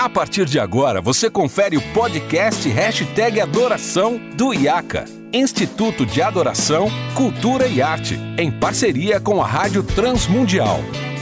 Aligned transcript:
A 0.00 0.08
partir 0.08 0.46
de 0.46 0.58
agora, 0.58 0.98
você 1.02 1.28
confere 1.28 1.76
o 1.76 1.92
podcast 1.92 2.66
Hashtag 2.66 3.38
Adoração 3.38 4.18
do 4.34 4.54
IACA, 4.54 5.04
Instituto 5.30 6.06
de 6.06 6.22
Adoração, 6.22 6.88
Cultura 7.14 7.66
e 7.66 7.82
Arte, 7.82 8.18
em 8.38 8.50
parceria 8.50 9.20
com 9.20 9.42
a 9.42 9.46
Rádio 9.46 9.82
Transmundial. 9.82 10.78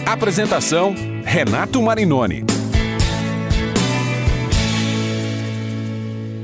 Apresentação, 0.06 0.95
Renato 1.25 1.83
Marinoni. 1.83 2.45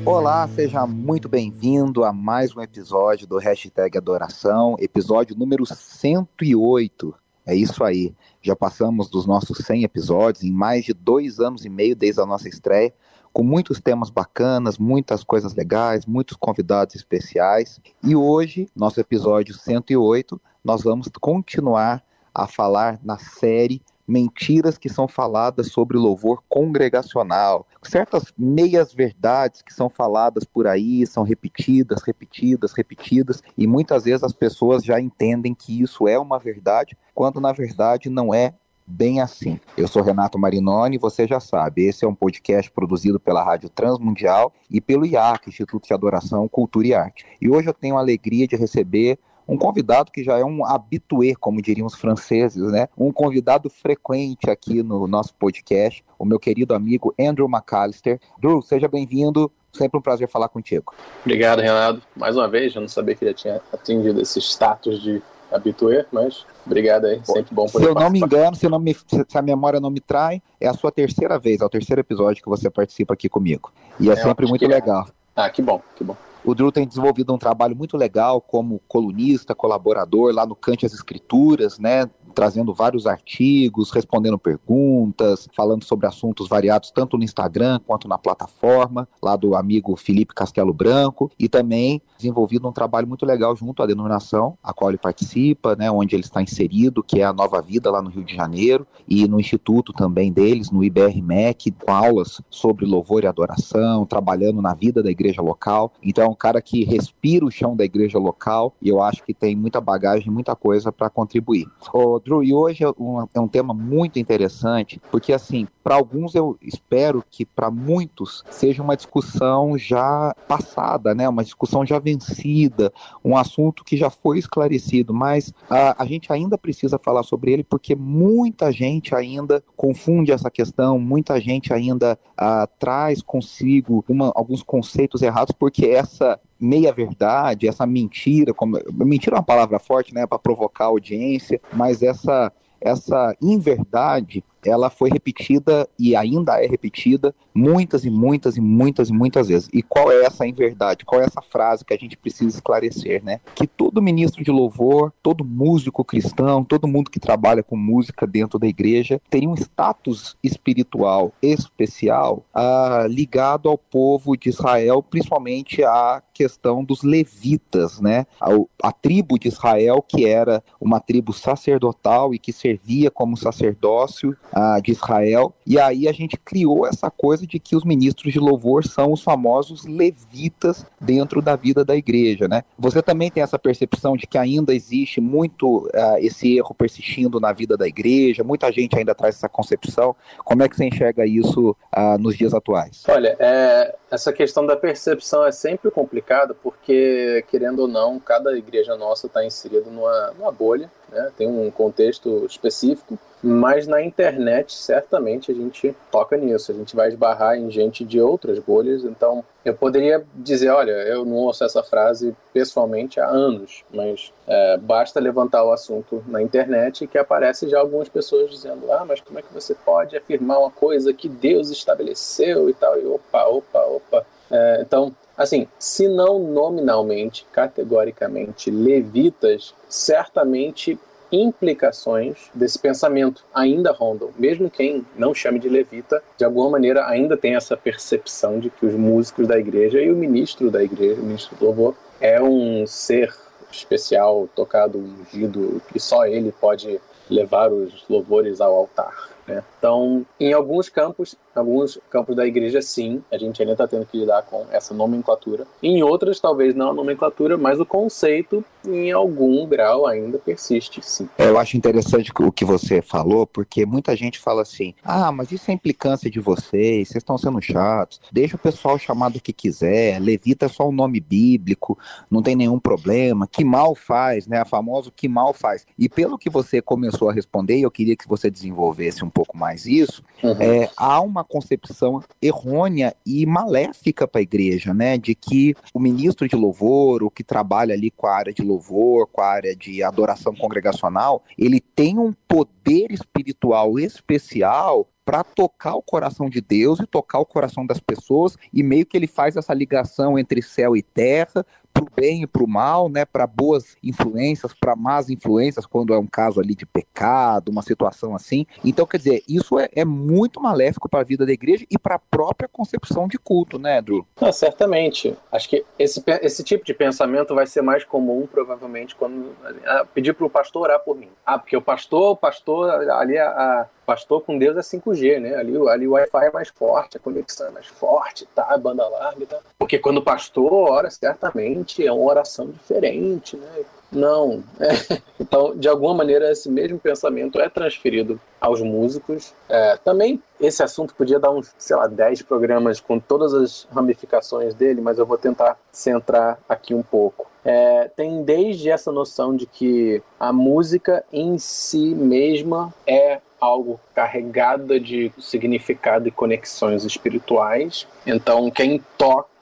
Olá, 0.05 0.49
seja 0.49 0.85
muito 0.89 1.29
bem-vindo 1.29 2.03
a 2.03 2.13
mais 2.13 2.53
um 2.57 2.61
episódio 2.61 3.29
do 3.29 3.39
Hashtag 3.39 3.97
Adoração, 3.97 4.75
episódio 4.81 5.37
número 5.39 5.65
108. 5.65 7.15
É 7.47 7.55
isso 7.55 7.85
aí. 7.85 8.15
Já 8.41 8.57
passamos 8.57 9.09
dos 9.09 9.27
nossos 9.27 9.59
100 9.59 9.85
episódios 9.85 10.45
em 10.45 10.53
mais 10.53 10.85
de 10.85 10.95
dois 10.95 11.41
anos 11.41 11.65
e 11.65 11.69
meio 11.69 11.95
desde 11.95 12.21
a 12.21 12.27
nossa 12.27 12.49
estreia, 12.49 12.93
com 13.33 13.43
muitos 13.43 13.81
temas 13.81 14.11
bacanas, 14.11 14.79
muitas 14.79 15.25
coisas 15.25 15.55
legais, 15.55 16.07
muitos 16.07 16.37
convidados 16.37 16.95
especiais. 16.95 17.81
E 18.03 18.15
hoje, 18.17 18.69
nosso 18.75 19.01
episódio 19.01 19.55
108, 19.55 20.41
nós 20.65 20.83
vamos 20.83 21.09
continuar 21.21 22.03
a 22.33 22.47
falar 22.47 22.99
na 23.03 23.19
série 23.19 23.83
mentiras 24.07 24.77
que 24.77 24.89
são 24.89 25.09
faladas 25.09 25.69
sobre 25.69 25.97
louvor 25.97 26.43
congregacional, 26.49 27.67
certas 27.83 28.33
meias 28.37 28.93
verdades 28.93 29.63
que 29.63 29.73
são 29.73 29.89
faladas 29.89 30.45
por 30.45 30.67
aí, 30.67 31.07
são 31.07 31.23
repetidas, 31.23 32.03
repetidas, 32.03 32.73
repetidas, 32.73 33.43
e 33.57 33.67
muitas 33.67 34.05
vezes 34.05 34.23
as 34.23 34.33
pessoas 34.33 34.85
já 34.85 35.01
entendem 35.01 35.55
que 35.55 35.81
isso 35.81 36.07
é 36.07 36.19
uma 36.19 36.39
verdade, 36.39 36.97
quando 37.15 37.41
na 37.41 37.53
verdade 37.53 38.11
não 38.11 38.35
é 38.35 38.55
bem 38.87 39.21
assim. 39.21 39.59
Eu 39.77 39.89
sou 39.89 40.03
Renato 40.03 40.39
Marinoni, 40.39 40.99
você 40.99 41.27
já 41.27 41.41
sabe, 41.41 41.87
esse 41.87 42.05
é 42.05 42.09
um 42.09 42.15
podcast 42.15 42.71
produzido 42.71 43.19
pela 43.19 43.43
Rádio 43.43 43.69
Transmundial 43.69 44.53
e 44.71 44.81
pelo 44.81 45.07
IAC, 45.07 45.49
Instituto 45.49 45.87
de 45.87 45.95
Adoração, 45.95 46.47
Cultura 46.49 46.87
e 46.87 46.95
Arte. 46.95 47.25
E 47.41 47.49
hoje 47.49 47.69
eu 47.69 47.75
tenho 47.75 47.97
a 47.97 48.01
alegria 48.01 48.47
de 48.47 48.57
receber 48.57 49.19
um 49.47 49.57
convidado 49.57 50.11
que 50.11 50.25
já 50.25 50.39
é 50.39 50.45
um 50.45 50.65
habitué, 50.65 51.35
como 51.39 51.61
diriam 51.61 51.87
os 51.87 51.95
franceses, 51.95 52.63
né? 52.73 52.89
Um 52.97 53.13
convidado 53.13 53.69
frequente 53.71 54.51
aqui 54.51 54.83
no 54.83 55.07
nosso 55.07 55.35
podcast, 55.35 56.05
o 56.19 56.25
meu 56.25 56.39
querido 56.39 56.75
amigo 56.75 57.15
Andrew 57.21 57.49
McAllister. 57.49 58.21
Drew, 58.39 58.63
seja 58.63 58.89
bem-vindo. 58.89 59.51
Sempre 59.73 59.99
um 59.99 60.03
prazer 60.03 60.29
falar 60.29 60.49
contigo. 60.49 60.95
Obrigado, 61.23 61.61
Renato. 61.61 62.01
Mais 62.15 62.37
uma 62.37 62.49
vez, 62.49 62.75
eu 62.75 62.81
não 62.81 62.89
sabia 62.89 63.15
que 63.15 63.25
ele 63.25 63.35
tinha 63.35 63.61
atingido 63.73 64.21
esse 64.21 64.39
status 64.41 65.03
de 65.03 65.21
habitué, 65.51 66.07
mas 66.13 66.47
obrigado 66.65 67.07
aí, 67.07 67.21
sempre 67.25 67.55
bom 67.55 67.67
poder 67.67 67.85
Se 67.85 67.91
eu 67.91 67.95
não 67.95 68.11
me 68.11 68.21
engano, 68.21 68.57
se, 68.57 68.69
não 68.69 68.79
me, 68.79 68.95
se 68.95 69.39
a 69.39 69.43
memória 69.43 69.81
não 69.81 69.91
me 69.91 70.01
trai, 70.01 70.43
é 70.61 70.69
a 70.69 70.75
sua 70.75 70.91
terceira 70.91 71.39
vez, 71.39 71.61
é 71.61 71.65
o 71.65 71.69
terceiro 71.69 72.01
episódio 72.01 72.43
que 72.43 72.49
você 72.49 72.71
participa 72.71 73.15
aqui 73.15 73.29
comigo. 73.29 73.73
E 73.99 74.09
é, 74.09 74.13
é 74.13 74.17
sempre 74.17 74.47
muito 74.47 74.67
legal. 74.67 75.07
É. 75.09 75.13
Ah, 75.37 75.51
que 75.51 75.61
bom, 75.61 75.83
que 75.97 76.05
bom. 76.05 76.17
O 76.45 76.55
Drew 76.55 76.71
tem 76.71 76.87
desenvolvido 76.87 77.33
um 77.33 77.39
trabalho 77.39 77.75
muito 77.75 77.97
legal 77.97 78.41
como 78.41 78.81
colunista, 78.87 79.55
colaborador 79.55 80.33
lá 80.35 80.45
no 80.45 80.55
Cante 80.55 80.85
as 80.85 80.93
Escrituras, 80.93 81.79
né? 81.79 82.09
Trazendo 82.35 82.75
vários 82.75 83.07
artigos, 83.07 83.91
respondendo 83.91 84.39
perguntas, 84.39 85.49
falando 85.55 85.85
sobre 85.85 86.07
assuntos 86.07 86.49
variados 86.49 86.91
tanto 86.91 87.17
no 87.17 87.25
Instagram 87.25 87.81
quanto 87.87 88.09
na 88.09 88.19
plataforma, 88.19 89.09
lá 89.23 89.37
do 89.37 89.55
amigo 89.55 89.97
Felipe 89.97 90.35
Castelo 90.35 90.73
Branco, 90.73 91.31
e 91.39 91.49
também 91.49 92.03
desenvolvido 92.17 92.69
um 92.69 92.73
trabalho 92.73 93.07
muito 93.07 93.25
legal 93.25 93.55
junto 93.57 93.83
à 93.83 93.87
denominação, 93.87 94.59
a 94.63 94.73
qual 94.73 94.91
ele 94.91 94.99
participa, 94.99 95.77
né, 95.77 95.91
onde 95.91 96.15
ele 96.15 96.25
está 96.25 96.43
inserido, 96.43 97.03
que 97.03 97.21
é 97.21 97.25
a 97.25 97.33
Nova 97.33 97.61
Vida 97.63 97.91
lá 97.91 98.03
no 98.03 98.11
Rio 98.11 98.25
de 98.25 98.35
Janeiro, 98.35 98.87
e 99.07 99.27
no 99.29 99.39
instituto 99.39 99.93
também 99.93 100.33
deles, 100.33 100.71
no 100.71 100.83
IBRMEC, 100.83 101.71
com 101.71 101.93
aulas 101.93 102.41
sobre 102.51 102.85
louvor 102.85 103.25
e 103.25 103.27
adoração, 103.27 104.07
trabalhando 104.07 104.61
na 104.61 104.75
vida 104.75 105.03
da 105.03 105.11
igreja 105.11 105.43
local. 105.43 105.93
Então 106.03 106.25
é 106.25 106.29
um 106.29 106.35
cara 106.35 106.61
que 106.61 106.85
respira 106.85 107.45
o 107.45 107.51
chão 107.51 107.77
da 107.77 107.85
igreja 107.85 108.19
local, 108.19 108.75
e 108.81 108.89
eu 108.89 109.03
acho 109.03 109.23
que 109.23 109.35
tem 109.35 109.55
muita 109.55 109.81
bagagem, 109.81 110.31
muita 110.31 110.57
coisa 110.57 110.91
para 110.91 111.11
contribuir. 111.11 111.67
Ô, 111.93 112.19
Drew, 112.25 112.43
e 112.43 112.55
hoje 112.55 112.85
é 112.85 112.89
um, 112.99 113.29
é 113.35 113.41
um 113.41 113.49
tema 113.49 113.75
muito 113.75 114.19
interessante, 114.19 115.01
porque 115.11 115.33
assim, 115.33 115.67
para 115.83 115.95
alguns 115.95 116.35
eu 116.35 116.57
espero 116.63 117.23
que 117.31 117.45
para 117.45 117.71
muitos 117.71 118.43
seja 118.51 118.83
uma 118.83 118.97
discussão 118.97 119.77
já 119.77 120.35
passada, 120.49 121.15
né? 121.15 121.29
Uma 121.29 121.45
discussão 121.45 121.85
já 121.85 121.99
vencida, 121.99 122.93
um 123.25 123.37
assunto 123.37 123.85
que 123.85 123.97
já 123.97 124.09
foi 124.09 124.39
esclarecido, 124.39 125.13
mas 125.13 125.53
a, 125.69 126.03
a 126.03 126.07
gente 126.07 126.33
ainda 126.33 126.57
precisa 126.57 126.99
falar 126.99 127.23
sobre 127.23 127.53
ele 127.53 127.63
porque 127.63 127.95
muita 127.95 128.73
gente 128.73 129.15
ainda 129.15 129.63
confunde 129.77 130.33
essa 130.33 130.51
questão, 130.51 130.99
muita 130.99 131.39
gente 131.41 131.73
ainda 131.73 132.19
a, 132.37 132.67
traz 132.67 133.21
consigo 133.21 134.05
uma, 134.09 134.33
alguns 134.35 134.63
conceitos 134.63 135.21
errados 135.21 135.55
porque 135.59 135.87
essa 135.87 136.41
meia 136.61 136.93
verdade, 136.93 137.69
essa 137.69 137.87
mentira, 137.87 138.55
como 138.55 138.79
mentira 138.93 139.37
é 139.37 139.39
uma 139.39 139.45
palavra 139.45 139.79
forte, 139.79 140.15
né, 140.15 140.27
para 140.27 140.39
provocar 140.39 140.87
audiência, 140.87 141.61
mas 141.73 142.03
essa 142.03 142.53
essa 142.81 143.35
inverdade 143.41 144.45
ela 144.65 144.91
foi 144.91 145.11
repetida 145.11 145.89
e 145.99 146.17
ainda 146.17 146.63
é 146.63 146.67
repetida 146.67 147.35
muitas 147.55 148.05
e 148.05 148.11
muitas 148.11 148.57
e 148.57 148.61
muitas 148.61 149.09
e 149.09 149.13
muitas 149.13 149.49
vezes. 149.49 149.69
E 149.73 149.83
qual 149.83 150.11
é 150.11 150.25
essa 150.25 150.47
inverdade? 150.47 151.05
Qual 151.05 151.21
é 151.21 151.25
essa 151.25 151.41
frase 151.41 151.85
que 151.85 151.95
a 151.95 151.97
gente 151.97 152.17
precisa 152.17 152.57
esclarecer, 152.57 153.23
né? 153.23 153.41
Que 153.55 153.67
todo 153.67 154.03
ministro 154.03 154.43
de 154.43 154.51
louvor, 154.51 155.13
todo 155.23 155.45
músico 155.45 156.05
cristão, 156.05 156.65
todo 156.65 156.89
mundo 156.89 157.11
que 157.11 157.21
trabalha 157.21 157.63
com 157.63 157.77
música 157.77 158.27
dentro 158.27 158.59
da 158.59 158.67
igreja 158.67 159.21
teria 159.31 159.49
um 159.49 159.55
status 159.55 160.37
espiritual 160.43 161.33
especial 161.41 162.45
ah, 162.53 163.07
ligado 163.09 163.69
ao 163.69 163.79
povo 163.79 164.37
de 164.37 164.49
Israel, 164.49 165.03
principalmente 165.03 165.85
à 165.85 166.23
questão 166.33 166.83
dos 166.83 167.03
levitas, 167.03 168.01
né? 168.01 168.27
A, 168.41 168.49
a 168.89 168.93
tribo 168.93 169.39
de 169.39 169.49
Israel 169.49 170.03
que 170.03 170.27
era 170.27 170.63
uma 170.81 171.01
tribo 171.01 171.33
sacerdotal 171.33 172.35
e 172.35 172.39
que 172.39 172.53
servia 172.53 173.11
como 173.11 173.37
sacerdócio 173.37 174.37
de 174.83 174.93
Israel. 174.93 175.53
E 175.67 175.79
aí 175.79 176.09
a 176.09 176.13
gente 176.13 176.37
criou 176.37 176.87
essa 176.87 177.11
coisa 177.11 177.47
de 177.47 177.59
que 177.59 177.75
os 177.75 177.85
ministros 177.85 178.33
de 178.33 178.39
louvor 178.39 178.87
são 178.87 179.13
os 179.13 179.23
famosos 179.23 179.85
levitas 179.85 180.87
dentro 181.01 181.43
da 181.43 181.57
vida 181.57 181.85
da 181.85 181.97
igreja, 181.97 182.47
né? 182.47 182.63
Você 182.79 183.03
também 183.03 183.31
tem 183.31 183.43
essa 183.43 183.59
percepção 183.59 184.17
de 184.17 184.27
que 184.27 184.39
ainda 184.39 184.75
existe 184.75 185.21
muito 185.21 185.87
uh, 185.87 186.19
esse 186.19 186.57
erro 186.57 186.75
persistindo 186.75 187.41
na 187.41 187.53
vida 187.53 187.77
da 187.77 187.87
igreja, 187.87 188.45
muita 188.45 188.71
gente 188.71 188.97
ainda 188.97 189.15
traz 189.15 189.37
essa 189.37 189.49
concepção. 189.49 190.15
Como 190.45 190.63
é 190.63 190.69
que 190.69 190.77
você 190.77 190.85
enxerga 190.85 191.27
isso 191.27 191.77
uh, 191.97 192.19
nos 192.19 192.37
dias 192.37 192.55
atuais? 192.55 193.03
Olha, 193.09 193.37
é, 193.39 193.95
essa 194.11 194.33
questão 194.33 194.65
da 194.67 194.77
percepção 194.77 195.45
é 195.45 195.53
sempre 195.53 195.91
complicada 195.91 196.55
porque, 196.55 197.45
querendo 197.49 197.81
ou 197.81 197.89
não, 197.89 198.19
cada 198.21 198.57
igreja 198.57 198.97
nossa 198.97 199.27
está 199.27 199.45
inserida 199.45 199.91
numa, 199.91 200.33
numa 200.39 200.53
bolha, 200.53 200.91
né? 201.11 201.31
tem 201.37 201.47
um 201.47 201.71
contexto 201.71 202.45
específico 202.47 203.19
mas 203.47 203.87
na 203.87 204.03
internet 204.03 204.73
certamente 204.73 205.53
a 205.53 205.55
gente 205.55 205.95
toca 206.11 206.35
nisso, 206.35 206.73
a 206.73 206.75
gente 206.75 206.97
vai 206.97 207.09
esbarrar 207.09 207.59
em 207.59 207.71
gente 207.71 208.03
de 208.03 208.19
outras 208.19 208.59
bolhas, 208.59 209.05
então 209.05 209.45
eu 209.63 209.75
poderia 209.75 210.25
dizer, 210.35 210.71
olha, 210.71 210.93
eu 210.93 211.27
não 211.27 211.37
ouço 211.37 211.63
essa 211.63 211.83
frase 211.83 212.35
pessoalmente 212.55 213.21
há 213.21 213.29
anos, 213.29 213.85
mas 213.93 214.33
é, 214.47 214.79
basta 214.79 215.21
levantar 215.21 215.63
o 215.63 215.73
assunto 215.73 216.25
na 216.27 216.41
internet 216.41 217.07
que 217.07 217.19
aparece 217.19 217.69
já 217.69 217.79
algumas 217.79 218.09
pessoas 218.09 218.51
dizendo, 218.51 218.91
ah, 218.91 219.05
mas 219.07 219.21
como 219.21 219.39
é 219.39 219.43
que 219.43 219.53
você 219.53 219.75
pode 219.75 220.17
afirmar 220.17 220.61
uma 220.61 220.71
coisa 220.71 221.13
que 221.13 221.29
Deus 221.29 221.69
estabeleceu 221.69 222.71
e 222.71 222.73
tal, 222.73 222.99
e 222.99 223.05
opa, 223.05 223.45
opa, 223.45 223.81
opa. 223.81 224.27
É, 224.51 224.81
então, 224.81 225.15
assim, 225.37 225.67
se 225.79 226.09
não 226.09 226.39
nominalmente, 226.39 227.47
categoricamente, 227.53 228.71
levitas, 228.71 229.75
certamente 229.89 230.99
implicações 231.33 232.51
desse 232.55 232.79
pensamento 232.79 233.45
ainda 233.53 233.91
rondam. 233.91 234.31
Mesmo 234.39 234.71
quem 234.71 235.05
não 235.17 235.35
chame 235.35 235.59
de 235.59 235.69
levita, 235.69 236.23
de 236.37 236.45
alguma 236.45 236.71
maneira 236.71 237.07
ainda 237.09 237.37
tem 237.37 237.57
essa 237.57 237.77
percepção 237.77 238.61
de 238.61 238.71
que 238.71 238.87
os 238.87 238.95
músicos 238.95 239.49
da 239.49 239.59
igreja 239.59 240.01
e 240.01 240.11
o 240.11 240.17
ministro 240.17 240.71
da 240.71 240.83
igreja, 240.83 241.21
o 241.21 241.25
ministro 241.25 241.57
do 241.57 241.65
louvor, 241.65 241.95
é 242.21 242.41
um 242.41 242.87
ser 242.87 243.35
especial, 243.71 244.49
tocado, 244.55 244.99
ungido, 244.99 245.83
que 245.93 245.99
só 245.99 246.25
ele 246.27 246.53
pode 246.53 247.01
levar 247.29 247.73
os 247.73 248.05
louvores 248.09 248.61
ao 248.61 248.75
altar. 248.75 249.31
Né? 249.47 249.63
Então, 249.79 250.25
em 250.39 250.53
alguns 250.53 250.89
campos, 250.89 251.35
alguns 251.61 251.99
campos 252.11 252.37
da 252.37 252.47
igreja, 252.47 252.81
sim, 252.83 253.23
a 253.31 253.39
gente 253.39 253.61
ainda 253.61 253.73
está 253.73 253.87
tendo 253.87 254.07
que 254.07 254.19
lidar 254.19 254.43
com 254.43 254.67
essa 254.71 254.95
nomenclatura. 254.95 255.67
Em 255.83 256.03
outras, 256.03 256.41
talvez 256.41 256.75
não 256.75 256.91
a 256.91 256.95
nomenclatura, 256.95 257.57
mas 257.57 257.81
o 257.81 257.87
conceito, 257.87 258.65
em 258.87 259.13
algum 259.13 259.67
grau, 259.67 260.07
ainda 260.07 260.39
persiste, 260.39 261.01
sim. 261.03 261.29
Eu 261.39 261.59
acho 261.59 261.77
interessante 261.77 262.31
o 262.41 262.53
que 262.53 262.65
você 262.65 263.01
falou, 263.01 263.47
porque 263.47 263.87
muita 263.87 264.17
gente 264.17 264.39
fala 264.39 264.63
assim: 264.63 264.95
ah, 265.03 265.31
mas 265.31 265.53
isso 265.53 265.71
é 265.71 265.75
implicância 265.75 266.31
de 266.31 266.41
vocês, 266.41 267.09
vocês 267.09 267.23
estão 267.23 267.39
sendo 267.39 267.61
chatos, 267.61 268.21
deixa 268.33 268.57
o 268.57 268.59
pessoal 268.59 268.99
chamar 268.99 269.31
do 269.31 269.41
que 269.41 269.53
quiser, 269.53 270.21
levita 270.21 270.67
é 270.67 270.69
só 270.69 270.89
um 270.89 270.93
nome 270.93 271.21
bíblico, 271.21 271.99
não 272.31 272.43
tem 272.43 272.57
nenhum 272.57 272.79
problema, 272.79 273.47
que 273.47 273.65
mal 273.65 273.95
faz, 273.95 274.47
né? 274.47 274.59
A 274.59 274.65
famosa 274.65 275.11
que 275.15 275.29
mal 275.29 275.53
faz. 275.53 275.87
E 275.99 276.09
pelo 276.09 276.39
que 276.39 276.51
você 276.51 276.81
começou 276.81 277.29
a 277.29 277.33
responder, 277.33 277.79
eu 277.81 277.91
queria 277.91 278.17
que 278.17 278.29
você 278.29 278.51
desenvolvesse 278.51 279.25
um 279.25 279.31
pouco 279.31 279.57
mais 279.57 279.87
isso, 279.87 280.23
uhum. 280.43 280.57
é, 280.61 280.91
há 280.97 281.21
uma 281.21 281.44
concepção 281.45 282.23
errônea 282.41 283.15
e 283.25 283.45
maléfica 283.47 284.27
para 284.27 284.41
a 284.41 284.43
igreja, 284.43 284.93
né? 284.93 285.19
De 285.19 285.35
que 285.35 285.75
o 285.93 286.01
ministro 286.01 286.49
de 286.49 286.57
louvor, 286.57 287.23
o 287.23 287.31
que 287.31 287.45
trabalha 287.45 287.95
ali 287.95 288.11
com 288.11 288.27
a 288.27 288.35
área 288.35 288.53
de 288.53 288.63
louvor, 288.63 289.27
com 289.29 289.41
a 289.41 289.47
área 289.47 289.77
de 289.77 290.03
adoração 290.03 290.55
congregacional, 290.55 291.43
ele 291.59 291.81
tem 291.81 292.19
um 292.19 292.33
poder 292.47 293.13
espiritual 293.13 293.99
especial 293.99 295.09
para 295.25 295.43
tocar 295.43 295.95
o 295.95 296.03
coração 296.03 296.51
de 296.51 296.61
Deus 296.61 297.01
e 297.01 297.07
tocar 297.07 297.39
o 297.39 297.47
coração 297.47 297.87
das 297.87 297.99
pessoas, 297.99 298.57
e 298.73 298.83
meio 298.83 299.07
que 299.07 299.17
ele 299.17 299.27
faz 299.27 299.57
essa 299.57 299.73
ligação 299.73 300.39
entre 300.39 300.61
céu 300.61 300.95
e 300.97 301.03
terra, 301.03 301.65
para 301.95 302.03
o 302.03 302.09
bem 302.15 302.43
e 302.43 302.47
para 302.47 302.65
o 302.65 302.69
mal, 302.69 303.09
né, 303.09 303.25
para 303.25 303.47
boas 303.47 303.97
influências, 304.03 304.75
para 304.75 304.97
más 304.97 305.31
influências, 305.31 305.87
quando 305.87 306.13
é 306.13 306.19
um 306.19 306.27
caso 306.27 306.61
ali 306.61 306.75
de 306.75 306.85
pecado, 306.85 307.71
uma 307.71 307.83
situação 307.83 308.35
assim. 308.35 308.67
Então, 308.85 309.07
quer 309.07 309.19
dizer, 309.19 309.43
isso 309.49 309.79
é, 309.79 309.89
é 309.95 310.05
muito 310.05 310.61
maléfico 310.61 311.09
para 311.09 311.21
a 311.21 311.25
vida 311.25 311.47
da 311.47 311.53
igreja 311.53 311.87
e 311.89 311.97
para 311.97 312.17
a 312.17 312.19
própria 312.19 312.69
concepção 312.69 313.29
de 313.29 313.39
culto, 313.39 313.79
né, 313.79 314.03
Drew? 314.03 314.27
Ah, 314.41 314.51
certamente. 314.51 315.37
Acho 315.53 315.69
que 315.69 315.85
esse, 315.97 316.23
esse 316.43 316.65
tipo 316.65 316.85
de 316.85 316.93
pensamento 316.93 317.55
vai 317.55 317.67
ser 317.67 317.83
mais 317.83 318.03
comum, 318.03 318.49
provavelmente, 318.51 319.15
quando 319.15 319.55
ah, 319.87 320.05
pedir 320.13 320.35
para 320.35 320.47
o 320.47 320.51
pastor 320.51 320.83
orar 320.83 320.99
por 321.01 321.17
mim. 321.17 321.29
Ah, 321.47 321.59
porque 321.59 321.77
o 321.77 321.83
pastor, 321.83 322.33
o 322.33 322.37
pastor, 322.37 322.91
ali 323.11 323.39
a, 323.39 323.49
a 323.49 323.87
pastor 324.05 324.43
com 324.43 324.59
Deus 324.59 324.77
é 324.77 324.81
5G, 324.81 325.41
né? 325.41 325.55
Ali, 325.55 325.77
ali 325.89 326.07
o 326.07 326.13
Wi-Fi 326.13 326.47
é 326.47 326.53
mais 326.53 326.69
forte, 326.69 327.17
a 327.17 327.21
conexão 327.21 327.69
é 327.69 327.71
mais 327.71 327.87
forte, 327.87 328.47
tá? 328.55 328.67
A 328.69 328.79
banda 328.79 329.09
larga 329.09 329.43
e 329.43 329.47
tal. 329.47 329.61
Porque 329.79 329.99
quando 329.99 330.19
o 330.19 330.23
pastor 330.23 330.73
ora, 330.73 331.11
certamente 331.11 331.84
é 332.07 332.13
uma 332.13 332.25
oração 332.25 332.67
diferente, 332.67 333.57
né? 333.57 333.85
Não. 334.15 334.63
É. 334.81 335.23
Então, 335.41 335.77
de 335.77 335.89
alguma 335.89 336.15
maneira, 336.15 336.51
esse 336.51 336.71
mesmo 336.71 336.99
pensamento 336.99 337.61
é 337.61 337.69
transferido 337.69 338.41
aos 338.61 338.81
músicos. 338.81 339.53
É, 339.69 339.97
também 339.97 340.41
esse 340.61 340.83
assunto 340.83 341.15
podia 341.15 341.41
dar 341.41 341.51
uns, 341.51 341.75
sei 341.77 341.97
lá, 341.97 342.07
10 342.07 342.43
programas 342.43 343.01
com 343.01 343.19
todas 343.19 343.53
as 343.53 343.87
ramificações 343.93 344.75
dele, 344.75 345.01
mas 345.01 345.19
eu 345.19 345.27
vou 345.27 345.37
tentar 345.37 345.77
centrar 345.91 346.59
aqui 346.69 346.95
um 346.95 347.03
pouco. 347.03 347.51
É, 347.65 348.09
tem 348.17 348.45
desde 348.45 348.91
essa 348.91 349.11
noção 349.11 349.57
de 349.57 349.67
que 349.67 350.23
a 350.39 350.53
música 350.53 351.25
em 351.33 351.59
si 351.59 352.15
mesma 352.15 352.95
é 353.07 353.41
algo 353.61 353.99
carregada 354.15 355.01
de 355.01 355.33
significado 355.39 356.29
e 356.29 356.31
conexões 356.31 357.05
espirituais. 357.05 358.07
Então, 358.27 358.71
quem 358.71 359.03
toca 359.19 359.54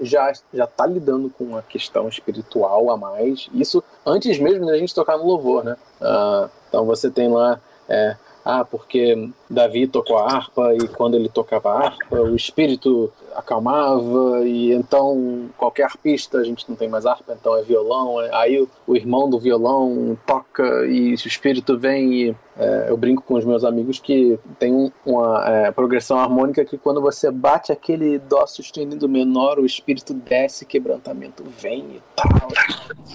já 0.00 0.32
já 0.52 0.64
está 0.64 0.86
lidando 0.86 1.30
com 1.30 1.44
uma 1.44 1.62
questão 1.62 2.08
espiritual 2.08 2.90
a 2.90 2.96
mais. 2.96 3.48
Isso 3.52 3.82
antes 4.06 4.38
mesmo 4.38 4.66
da 4.66 4.78
gente 4.78 4.94
tocar 4.94 5.18
no 5.18 5.26
louvor, 5.26 5.64
né? 5.64 5.76
Uh, 6.00 6.50
então 6.68 6.84
você 6.86 7.10
tem 7.10 7.28
lá 7.28 7.60
é, 7.88 8.16
ah, 8.44 8.64
porque 8.64 9.30
Davi 9.54 9.86
tocou 9.86 10.18
a 10.18 10.26
harpa 10.26 10.74
e 10.74 10.88
quando 10.88 11.14
ele 11.14 11.28
tocava 11.28 11.70
a 11.70 11.86
harpa, 11.86 12.20
o 12.20 12.36
espírito 12.36 13.12
acalmava 13.34 14.46
e 14.46 14.72
então 14.72 15.48
qualquer 15.56 15.84
arpista, 15.84 16.38
a 16.38 16.44
gente 16.44 16.68
não 16.68 16.76
tem 16.76 16.88
mais 16.88 17.06
harpa, 17.06 17.36
então 17.38 17.56
é 17.56 17.62
violão, 17.62 18.18
aí 18.32 18.60
o, 18.60 18.68
o 18.86 18.96
irmão 18.96 19.28
do 19.28 19.38
violão 19.38 20.16
toca 20.26 20.86
e 20.86 21.12
o 21.12 21.14
espírito 21.14 21.78
vem 21.78 22.12
e 22.12 22.36
é, 22.56 22.86
eu 22.88 22.96
brinco 22.96 23.22
com 23.22 23.34
os 23.34 23.44
meus 23.44 23.64
amigos 23.64 23.98
que 23.98 24.38
tem 24.60 24.92
uma 25.04 25.44
é, 25.44 25.70
progressão 25.72 26.18
harmônica 26.18 26.64
que 26.64 26.78
quando 26.78 27.00
você 27.00 27.30
bate 27.30 27.72
aquele 27.72 28.18
dó 28.18 28.46
sustenido 28.46 29.08
menor, 29.08 29.58
o 29.58 29.66
espírito 29.66 30.14
desce, 30.14 30.64
quebrantamento 30.64 31.42
vem 31.58 31.80
e 31.80 32.02
tal. 32.14 32.48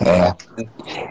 É. 0.06 0.36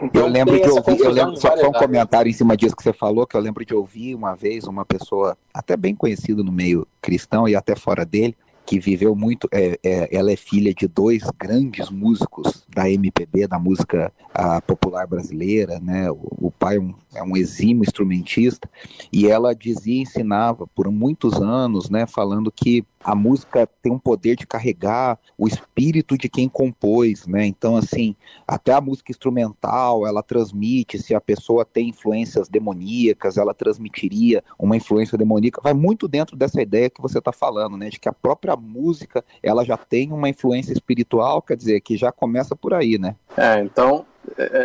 Então, 0.03 0.21
eu 0.21 0.27
lembro 0.27 0.61
de 0.61 0.69
ouvir, 0.69 0.99
eu 0.99 1.11
lembro, 1.11 1.37
só, 1.37 1.57
só 1.57 1.69
um 1.69 1.73
comentário 1.73 2.29
em 2.29 2.33
cima 2.33 2.55
disso 2.55 2.75
que 2.75 2.83
você 2.83 2.93
falou, 2.93 3.25
que 3.25 3.35
eu 3.35 3.41
lembro 3.41 3.65
de 3.65 3.73
ouvir 3.73 4.13
uma 4.13 4.35
vez 4.35 4.65
uma 4.65 4.85
pessoa 4.85 5.18
até 5.53 5.75
bem 5.75 5.95
conhecida 5.95 6.43
no 6.43 6.51
meio 6.51 6.87
cristão 7.01 7.47
e 7.47 7.55
até 7.55 7.75
fora 7.75 8.05
dele, 8.05 8.35
que 8.69 8.79
viveu 8.79 9.15
muito. 9.15 9.49
É, 9.51 9.79
é, 9.83 10.15
ela 10.15 10.31
é 10.31 10.35
filha 10.35 10.71
de 10.71 10.87
dois 10.87 11.23
grandes 11.39 11.89
músicos 11.89 12.67
da 12.69 12.87
MPB, 12.87 13.47
da 13.47 13.57
música 13.57 14.13
a, 14.31 14.61
popular 14.61 15.07
brasileira, 15.07 15.79
né? 15.79 16.11
O, 16.11 16.47
o 16.47 16.51
pai 16.51 16.77
é 16.77 16.79
um, 16.79 16.93
é 17.15 17.23
um 17.23 17.35
exímio 17.35 17.81
instrumentista 17.83 18.69
e 19.11 19.27
ela 19.27 19.55
dizia, 19.55 20.03
ensinava 20.03 20.67
por 20.67 20.91
muitos 20.91 21.41
anos, 21.41 21.89
né? 21.89 22.05
Falando 22.05 22.51
que 22.51 22.85
a 23.03 23.15
música 23.15 23.67
tem 23.81 23.91
um 23.91 23.99
poder 23.99 24.35
de 24.35 24.45
carregar 24.45 25.17
o 25.37 25.47
espírito 25.47 26.17
de 26.17 26.27
quem 26.27 26.49
compôs, 26.49 27.25
né? 27.25 27.45
Então, 27.45 27.75
assim, 27.77 28.15
até 28.47 28.73
a 28.73 28.81
música 28.81 29.11
instrumental, 29.11 30.05
ela 30.05 30.21
transmite, 30.21 30.99
se 30.99 31.15
a 31.15 31.21
pessoa 31.21 31.63
tem 31.63 31.89
influências 31.89 32.49
demoníacas, 32.49 33.37
ela 33.37 33.53
transmitiria 33.53 34.43
uma 34.57 34.75
influência 34.75 35.17
demoníaca. 35.17 35.61
Vai 35.61 35.73
muito 35.73 36.07
dentro 36.07 36.35
dessa 36.35 36.61
ideia 36.61 36.89
que 36.89 37.01
você 37.01 37.19
está 37.19 37.31
falando, 37.31 37.77
né? 37.77 37.89
De 37.89 37.99
que 37.99 38.09
a 38.09 38.13
própria 38.13 38.55
música, 38.55 39.23
ela 39.41 39.63
já 39.63 39.77
tem 39.77 40.11
uma 40.11 40.29
influência 40.29 40.73
espiritual, 40.73 41.41
quer 41.41 41.55
dizer, 41.55 41.79
que 41.81 41.95
já 41.95 42.11
começa 42.11 42.55
por 42.55 42.73
aí, 42.73 42.97
né? 42.97 43.15
É, 43.37 43.61
então, 43.63 44.05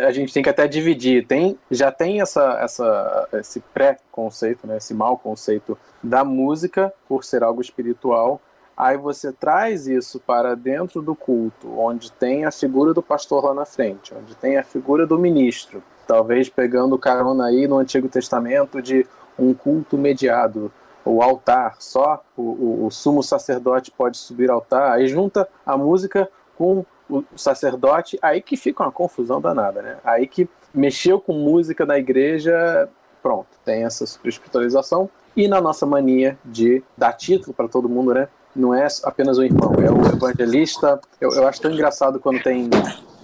a 0.07 0.11
gente 0.11 0.33
tem 0.33 0.43
que 0.43 0.49
até 0.49 0.67
dividir. 0.67 1.25
Tem, 1.25 1.57
já 1.69 1.91
tem 1.91 2.21
essa, 2.21 2.59
essa, 2.61 3.29
esse 3.33 3.59
pré-conceito, 3.59 4.67
né, 4.67 4.77
esse 4.77 4.93
mau 4.93 5.17
conceito 5.17 5.77
da 6.01 6.23
música 6.23 6.93
por 7.07 7.23
ser 7.23 7.43
algo 7.43 7.61
espiritual. 7.61 8.41
Aí 8.77 8.97
você 8.97 9.31
traz 9.31 9.87
isso 9.87 10.19
para 10.19 10.53
dentro 10.55 11.01
do 11.01 11.15
culto, 11.15 11.79
onde 11.79 12.11
tem 12.11 12.45
a 12.45 12.51
figura 12.51 12.93
do 12.93 13.01
pastor 13.01 13.45
lá 13.45 13.53
na 13.53 13.65
frente, 13.65 14.13
onde 14.13 14.35
tem 14.35 14.57
a 14.57 14.63
figura 14.63 15.07
do 15.07 15.17
ministro. 15.17 15.81
Talvez 16.05 16.49
pegando 16.49 16.99
carona 16.99 17.45
aí 17.45 17.67
no 17.67 17.77
Antigo 17.77 18.09
Testamento 18.09 18.81
de 18.81 19.07
um 19.39 19.53
culto 19.53 19.97
mediado, 19.97 20.71
o 21.05 21.21
altar, 21.21 21.75
só 21.79 22.23
o, 22.35 22.41
o, 22.41 22.85
o 22.87 22.91
sumo 22.91 23.23
sacerdote 23.23 23.91
pode 23.91 24.17
subir 24.17 24.49
ao 24.49 24.57
altar. 24.57 24.91
Aí 24.91 25.07
junta 25.07 25.47
a 25.65 25.77
música 25.77 26.29
com 26.57 26.85
o 27.09 27.23
sacerdote, 27.35 28.17
aí 28.21 28.41
que 28.41 28.57
fica 28.57 28.83
uma 28.83 28.91
confusão 28.91 29.39
danada, 29.39 29.81
né? 29.81 29.97
Aí 30.03 30.27
que 30.27 30.49
mexeu 30.73 31.19
com 31.19 31.33
música 31.33 31.85
na 31.85 31.97
igreja, 31.97 32.89
pronto, 33.21 33.47
tem 33.63 33.83
essa 33.83 34.03
espiritualização. 34.03 35.09
E 35.35 35.47
na 35.47 35.59
nossa 35.59 35.85
mania 35.85 36.37
de 36.45 36.81
dar 36.97 37.13
título 37.13 37.53
para 37.53 37.67
todo 37.67 37.89
mundo, 37.89 38.13
né? 38.13 38.27
Não 38.55 38.73
é 38.73 38.87
apenas 39.03 39.37
o 39.37 39.43
irmão, 39.43 39.73
é 39.73 39.91
o 39.91 40.15
evangelista. 40.15 40.99
Eu, 41.19 41.31
eu 41.31 41.47
acho 41.47 41.61
tão 41.61 41.71
engraçado 41.71 42.19
quando 42.19 42.41
tem 42.41 42.69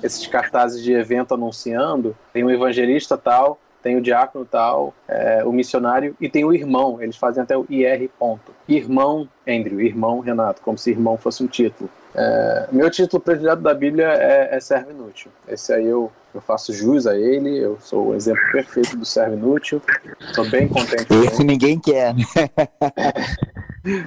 esses 0.04 0.28
cartazes 0.28 0.84
de 0.84 0.92
evento 0.94 1.34
anunciando, 1.34 2.16
tem 2.34 2.44
um 2.44 2.50
evangelista 2.50 3.18
tal, 3.18 3.58
tem 3.82 3.96
o 3.96 4.02
diácono 4.02 4.46
tal, 4.46 4.94
é, 5.08 5.44
o 5.46 5.52
missionário 5.52 6.16
e 6.20 6.30
tem 6.30 6.44
o 6.44 6.54
irmão. 6.54 7.02
Eles 7.02 7.16
fazem 7.16 7.42
até 7.42 7.58
o 7.58 7.66
IR 7.70 8.10
ponto. 8.20 8.52
Irmão 8.68 9.28
Andrew, 9.48 9.80
irmão 9.82 10.20
Renato, 10.20 10.62
como 10.62 10.78
se 10.78 10.92
irmão 10.92 11.18
fosse 11.18 11.44
um 11.44 11.48
título. 11.48 11.90
É, 12.14 12.68
meu 12.72 12.90
título 12.90 13.22
predileto 13.22 13.62
da 13.62 13.74
Bíblia 13.74 14.08
é, 14.08 14.56
é 14.56 14.60
servo 14.60 14.92
inútil. 14.92 15.32
Esse 15.48 15.74
aí 15.74 15.86
eu, 15.86 16.12
eu 16.34 16.42
faço 16.42 16.74
jus 16.74 17.08
a 17.08 17.18
ele, 17.18 17.58
eu 17.58 17.78
sou 17.82 18.10
o 18.10 18.16
exemplo 18.16 18.42
perfeito 18.52 18.98
do 18.98 19.06
servo 19.06 19.36
inútil. 19.36 19.82
Estou 20.20 20.50
bem 20.50 20.68
contente. 20.68 21.08
Esse 21.26 21.44
ninguém 21.44 21.80
quer. 21.80 22.14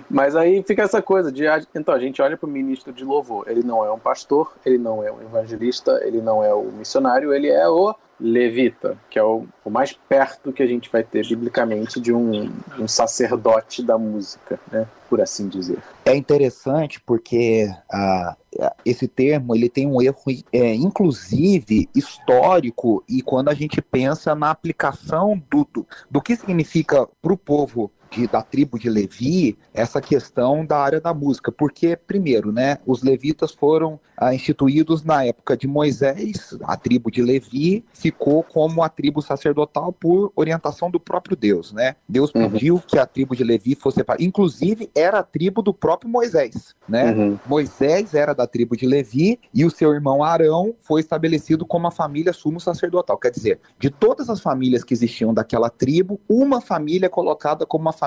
Mas 0.09 0.37
aí 0.37 0.63
fica 0.63 0.83
essa 0.83 1.03
coisa 1.03 1.31
de 1.31 1.45
então 1.75 1.95
a 1.95 1.99
gente 1.99 2.23
olha 2.23 2.37
para 2.37 2.47
o 2.47 2.51
ministro 2.51 2.93
de 2.93 3.05
louvor. 3.05 3.49
Ele 3.49 3.63
não 3.63 3.85
é 3.85 3.91
um 3.91 3.99
pastor, 3.99 4.55
ele 4.65 4.79
não 4.79 5.03
é 5.03 5.11
um 5.11 5.21
evangelista, 5.23 6.01
ele 6.05 6.21
não 6.21 6.45
é 6.45 6.53
o 6.55 6.65
missionário, 6.65 7.33
ele 7.33 7.49
é 7.49 7.69
o 7.69 7.95
levita, 8.21 8.97
que 9.11 9.19
é 9.19 9.23
o, 9.23 9.45
o 9.65 9.71
mais 9.71 9.93
perto 9.93 10.53
que 10.53 10.63
a 10.63 10.67
gente 10.67 10.91
vai 10.91 11.03
ter 11.03 11.27
biblicamente 11.27 12.01
de 12.01 12.13
um, 12.13 12.51
um 12.79 12.87
sacerdote 12.87 13.83
da 13.83 13.99
música, 13.99 14.59
né? 14.71 14.87
Por 15.09 15.21
assim 15.21 15.49
dizer. 15.49 15.79
É 16.05 16.15
interessante 16.15 17.01
porque 17.01 17.69
uh, 17.93 18.71
esse 18.85 19.09
termo 19.09 19.55
ele 19.55 19.69
tem 19.69 19.87
um 19.87 20.01
erro, 20.01 20.17
é, 20.53 20.75
inclusive 20.75 21.89
histórico, 21.95 23.05
e 23.09 23.21
quando 23.21 23.49
a 23.49 23.55
gente 23.55 23.83
pensa 23.83 24.35
na 24.35 24.51
aplicação 24.51 25.41
do, 25.51 25.67
do, 25.73 25.87
do 26.11 26.23
que 26.23 26.37
significa 26.37 27.09
para 27.21 27.33
o 27.33 27.37
povo 27.37 27.91
de, 28.15 28.27
da 28.27 28.43
tribo 28.43 28.79
de 28.79 28.89
Levi 28.89 29.59
essa 29.73 30.01
questão 30.01 30.65
da 30.65 30.79
área 30.79 31.01
da 31.01 31.13
música, 31.13 31.51
porque, 31.51 31.97
primeiro, 31.97 32.53
né, 32.53 32.79
os 32.87 33.03
levitas 33.03 33.53
foram 33.53 33.99
ah, 34.17 34.35
instituídos 34.35 35.03
na 35.03 35.25
época 35.25 35.57
de 35.57 35.67
Moisés, 35.67 36.57
a 36.63 36.77
tribo 36.77 37.11
de 37.11 37.21
Levi 37.21 37.85
ficou 37.93 38.43
como 38.43 38.83
a 38.83 38.89
tribo 38.89 39.21
sacerdotal 39.21 39.93
por 39.93 40.33
orientação 40.37 40.91
do 40.91 41.01
próprio 41.01 41.37
Deus, 41.37 41.73
né? 41.73 41.97
Deus 42.09 42.31
uhum. 42.35 42.51
pediu 42.51 42.83
que 42.87 42.99
a 42.99 43.07
tribo 43.07 43.35
de 43.35 43.43
Levi 43.43 43.75
fosse 43.75 43.97
separada, 43.97 44.23
inclusive 44.23 44.91
era 44.95 45.19
a 45.19 45.23
tribo 45.23 45.63
do 45.63 45.75
próprio 45.75 46.09
Moisés, 46.09 46.75
né? 46.89 47.13
Uhum. 47.13 47.39
Moisés 47.47 48.15
era 48.15 48.33
da 48.33 48.47
tribo 48.47 48.77
de 48.77 48.87
Levi 48.87 49.41
e 49.53 49.65
o 49.65 49.71
seu 49.71 49.93
irmão 49.93 50.23
Arão 50.23 50.75
foi 50.81 51.01
estabelecido 51.01 51.67
como 51.67 51.89
a 51.89 51.91
família 51.91 52.33
sumo 52.33 52.61
sacerdotal, 52.61 53.19
quer 53.19 53.31
dizer, 53.31 53.61
de 53.79 53.91
todas 53.91 54.31
as 54.31 54.41
famílias 54.41 54.85
que 54.85 54.95
existiam 54.95 55.35
daquela 55.35 55.69
tribo, 55.69 56.21
uma 56.29 56.61
família 56.61 57.07
é 57.07 57.09
colocada 57.09 57.67
como 57.67 57.83
uma 57.83 57.93
família 57.93 58.04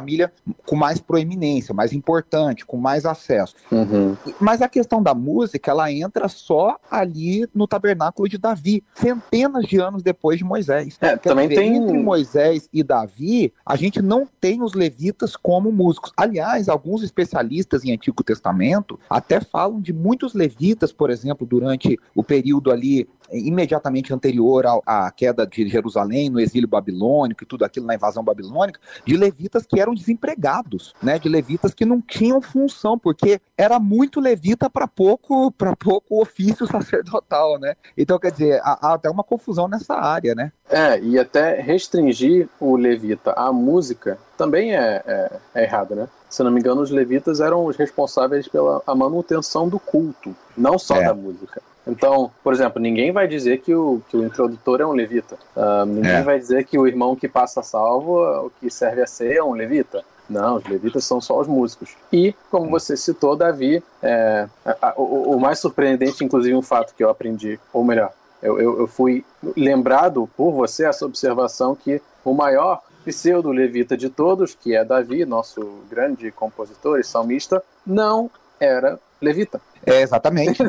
com 0.65 0.75
mais 0.75 0.99
proeminência, 0.99 1.73
mais 1.73 1.93
importante, 1.93 2.65
com 2.65 2.77
mais 2.77 3.05
acesso. 3.05 3.55
Uhum. 3.71 4.15
Mas 4.39 4.61
a 4.61 4.69
questão 4.69 5.01
da 5.01 5.13
música, 5.13 5.71
ela 5.71 5.91
entra 5.91 6.27
só 6.27 6.77
ali 6.89 7.47
no 7.53 7.67
tabernáculo 7.67 8.27
de 8.27 8.37
Davi, 8.37 8.83
centenas 8.95 9.65
de 9.65 9.77
anos 9.79 10.03
depois 10.03 10.37
de 10.37 10.43
Moisés. 10.43 10.97
É, 11.01 11.15
também 11.15 11.47
dizer, 11.47 11.61
tem 11.61 11.77
entre 11.77 11.97
Moisés 11.97 12.69
e 12.71 12.83
Davi, 12.83 13.53
a 13.65 13.75
gente 13.75 14.01
não 14.01 14.27
tem 14.39 14.61
os 14.61 14.73
levitas 14.73 15.35
como 15.35 15.71
músicos. 15.71 16.11
Aliás, 16.15 16.69
alguns 16.69 17.03
especialistas 17.03 17.83
em 17.83 17.91
Antigo 17.91 18.23
Testamento 18.23 18.99
até 19.09 19.39
falam 19.39 19.79
de 19.81 19.93
muitos 19.93 20.33
levitas, 20.33 20.91
por 20.91 21.09
exemplo, 21.09 21.45
durante 21.45 21.99
o 22.15 22.23
período 22.23 22.71
ali 22.71 23.07
imediatamente 23.31 24.13
anterior 24.13 24.65
à 24.85 25.11
queda 25.11 25.45
de 25.45 25.67
Jerusalém, 25.67 26.29
no 26.29 26.39
exílio 26.39 26.67
babilônico 26.67 27.43
e 27.43 27.47
tudo 27.47 27.65
aquilo 27.65 27.85
na 27.85 27.95
invasão 27.95 28.23
babilônica, 28.23 28.79
de 29.05 29.17
levitas 29.17 29.65
que 29.65 29.79
eram 29.79 29.93
desempregados, 29.93 30.93
né, 31.01 31.19
de 31.19 31.29
levitas 31.29 31.73
que 31.73 31.85
não 31.85 32.01
tinham 32.01 32.41
função, 32.41 32.97
porque 32.97 33.39
era 33.57 33.79
muito 33.79 34.19
levita 34.19 34.69
para 34.69 34.87
pouco 34.87 35.51
para 35.51 35.75
pouco 35.75 36.21
ofício 36.21 36.65
sacerdotal, 36.67 37.59
né? 37.59 37.75
Então, 37.97 38.19
quer 38.19 38.31
dizer, 38.31 38.61
há, 38.63 38.87
há 38.87 38.93
até 38.93 39.09
uma 39.09 39.23
confusão 39.23 39.67
nessa 39.67 39.95
área, 39.95 40.35
né? 40.35 40.51
É, 40.69 40.99
e 40.99 41.17
até 41.17 41.59
restringir 41.61 42.49
o 42.59 42.75
levita 42.75 43.31
à 43.31 43.51
música 43.51 44.17
também 44.37 44.75
é, 44.75 45.01
é, 45.05 45.31
é 45.55 45.63
errado, 45.63 45.95
né? 45.95 46.07
Se 46.29 46.43
não 46.43 46.51
me 46.51 46.59
engano, 46.59 46.81
os 46.81 46.91
levitas 46.91 47.39
eram 47.39 47.65
os 47.65 47.77
responsáveis 47.77 48.47
pela 48.47 48.81
manutenção 48.95 49.67
do 49.67 49.79
culto, 49.79 50.35
não 50.57 50.77
só 50.77 50.97
é. 50.97 51.05
da 51.05 51.13
música. 51.13 51.61
Então, 51.87 52.31
por 52.43 52.53
exemplo, 52.53 52.81
ninguém 52.81 53.11
vai 53.11 53.27
dizer 53.27 53.59
que 53.59 53.73
o, 53.73 54.01
que 54.09 54.17
o 54.17 54.25
introdutor 54.25 54.81
é 54.81 54.85
um 54.85 54.91
levita. 54.91 55.37
Uh, 55.55 55.85
ninguém 55.85 56.11
é. 56.11 56.21
vai 56.21 56.37
dizer 56.39 56.65
que 56.65 56.77
o 56.77 56.87
irmão 56.87 57.15
que 57.15 57.27
passa 57.27 57.63
salvo, 57.63 58.21
o 58.45 58.51
que 58.59 58.69
serve 58.69 59.01
a 59.01 59.07
ser, 59.07 59.37
é 59.37 59.43
um 59.43 59.53
levita. 59.53 60.03
Não, 60.29 60.57
os 60.57 60.65
levitas 60.65 61.05
são 61.05 61.21
só 61.21 61.39
os 61.39 61.47
músicos. 61.47 61.95
E, 62.11 62.35
como 62.51 62.69
você 62.69 62.97
citou, 62.97 63.35
Davi, 63.35 63.81
é, 64.03 64.47
a, 64.65 64.89
a, 64.89 64.93
o, 64.97 65.35
o, 65.35 65.39
mais 65.39 65.59
surpreendente, 65.59 66.23
inclusive, 66.23 66.55
um 66.55 66.61
fato 66.61 66.93
que 66.93 67.03
eu 67.03 67.09
aprendi, 67.09 67.57
ou 67.71 67.83
melhor, 67.83 68.11
eu, 68.43 68.59
eu, 68.59 68.79
eu 68.79 68.87
fui 68.87 69.23
lembrado 69.55 70.29
por 70.35 70.51
você 70.51 70.85
essa 70.85 71.05
observação 71.05 71.75
que 71.75 72.01
o 72.25 72.33
maior 72.33 72.81
pseudo-levita 73.05 73.95
de 73.95 74.09
todos, 74.09 74.53
que 74.53 74.75
é 74.75 74.83
Davi, 74.83 75.25
nosso 75.25 75.79
grande 75.89 76.29
compositor 76.29 76.99
e 76.99 77.03
salmista, 77.03 77.63
não 77.85 78.29
era 78.59 78.99
levita. 79.21 79.61
É, 79.87 80.01
exatamente. 80.01 80.61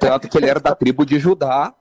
Tanto 0.00 0.28
que 0.28 0.38
ele 0.38 0.48
era 0.48 0.58
da 0.58 0.74
tribo 0.74 1.04
de 1.04 1.18
Judá, 1.18 1.74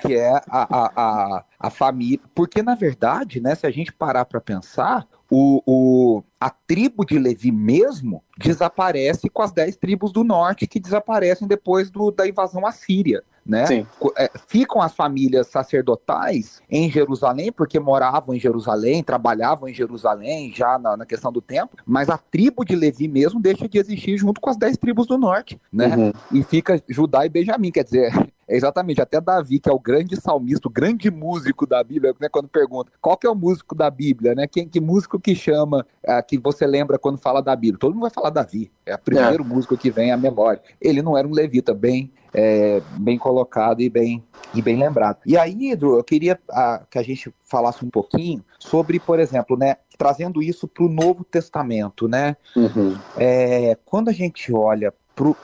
que 0.00 0.14
é 0.14 0.30
a, 0.30 0.42
a, 0.48 0.92
a, 0.96 1.44
a 1.58 1.70
família. 1.70 2.20
Porque, 2.34 2.62
na 2.62 2.74
verdade, 2.74 3.40
né, 3.40 3.54
se 3.54 3.66
a 3.66 3.70
gente 3.70 3.92
parar 3.92 4.24
para 4.24 4.40
pensar, 4.40 5.06
o, 5.28 5.60
o, 5.66 6.22
a 6.40 6.48
tribo 6.48 7.04
de 7.04 7.18
Levi 7.18 7.50
mesmo 7.50 8.22
desaparece 8.38 9.28
com 9.28 9.42
as 9.42 9.50
dez 9.50 9.76
tribos 9.76 10.12
do 10.12 10.22
norte 10.22 10.66
que 10.66 10.78
desaparecem 10.78 11.48
depois 11.48 11.90
do, 11.90 12.12
da 12.12 12.28
invasão 12.28 12.64
assíria 12.64 13.24
né? 13.46 13.66
Sim. 13.66 13.86
É, 14.18 14.30
ficam 14.48 14.82
as 14.82 14.92
famílias 14.92 15.46
sacerdotais 15.46 16.60
em 16.68 16.90
Jerusalém, 16.90 17.52
porque 17.52 17.78
moravam 17.78 18.34
em 18.34 18.40
Jerusalém, 18.40 19.02
trabalhavam 19.02 19.68
em 19.68 19.74
Jerusalém 19.74 20.52
já 20.52 20.78
na, 20.78 20.96
na, 20.96 21.06
questão 21.06 21.30
do 21.30 21.40
templo, 21.40 21.78
mas 21.86 22.10
a 22.10 22.18
tribo 22.18 22.64
de 22.64 22.74
Levi 22.74 23.06
mesmo 23.06 23.40
deixa 23.40 23.68
de 23.68 23.78
existir 23.78 24.18
junto 24.18 24.40
com 24.40 24.50
as 24.50 24.56
dez 24.56 24.76
tribos 24.76 25.06
do 25.06 25.16
norte, 25.16 25.60
né? 25.72 25.86
Uhum. 25.96 26.12
E 26.36 26.42
fica 26.42 26.82
Judá 26.86 27.24
e 27.24 27.30
Benjamim, 27.30 27.70
quer 27.70 27.84
dizer, 27.84 28.12
é 28.46 28.56
exatamente, 28.56 29.00
até 29.00 29.20
Davi, 29.20 29.58
que 29.58 29.70
é 29.70 29.72
o 29.72 29.78
grande 29.78 30.20
salmista, 30.20 30.68
o 30.68 30.70
grande 30.70 31.10
músico 31.10 31.66
da 31.66 31.82
Bíblia, 31.82 32.14
né, 32.20 32.28
quando 32.28 32.48
pergunta 32.48 32.92
qual 33.00 33.16
que 33.16 33.26
é 33.26 33.30
o 33.30 33.34
músico 33.34 33.74
da 33.74 33.90
Bíblia, 33.90 34.34
né? 34.34 34.46
Quem, 34.46 34.68
que 34.68 34.80
músico 34.80 35.18
que 35.18 35.34
chama, 35.34 35.86
é, 36.02 36.20
que 36.20 36.36
você 36.38 36.66
lembra 36.66 36.98
quando 36.98 37.18
fala 37.18 37.40
da 37.40 37.56
Bíblia? 37.56 37.78
Todo 37.78 37.94
mundo 37.94 38.02
vai 38.02 38.10
falar 38.10 38.30
Davi, 38.30 38.70
é 38.84 38.94
o 38.94 38.98
primeiro 38.98 39.42
é. 39.42 39.46
músico 39.46 39.76
que 39.76 39.90
vem 39.90 40.12
à 40.12 40.16
memória. 40.16 40.60
Ele 40.80 41.00
não 41.00 41.16
era 41.16 41.26
um 41.26 41.32
levita, 41.32 41.72
bem 41.72 42.12
é, 42.36 42.82
bem 42.98 43.16
colocado 43.16 43.80
e 43.80 43.88
bem, 43.88 44.22
e 44.54 44.60
bem 44.60 44.76
lembrado. 44.76 45.20
E 45.24 45.38
aí, 45.38 45.70
Edu, 45.70 45.96
eu 45.96 46.04
queria 46.04 46.38
a, 46.50 46.82
que 46.90 46.98
a 46.98 47.02
gente 47.02 47.34
falasse 47.42 47.82
um 47.82 47.88
pouquinho 47.88 48.44
sobre, 48.58 49.00
por 49.00 49.18
exemplo, 49.18 49.56
né, 49.56 49.76
trazendo 49.96 50.42
isso 50.42 50.68
para 50.68 50.84
o 50.84 50.88
Novo 50.88 51.24
Testamento, 51.24 52.06
né? 52.06 52.36
Uhum. 52.54 52.94
É, 53.16 53.78
quando 53.86 54.10
a 54.10 54.12
gente 54.12 54.52
olha 54.52 54.92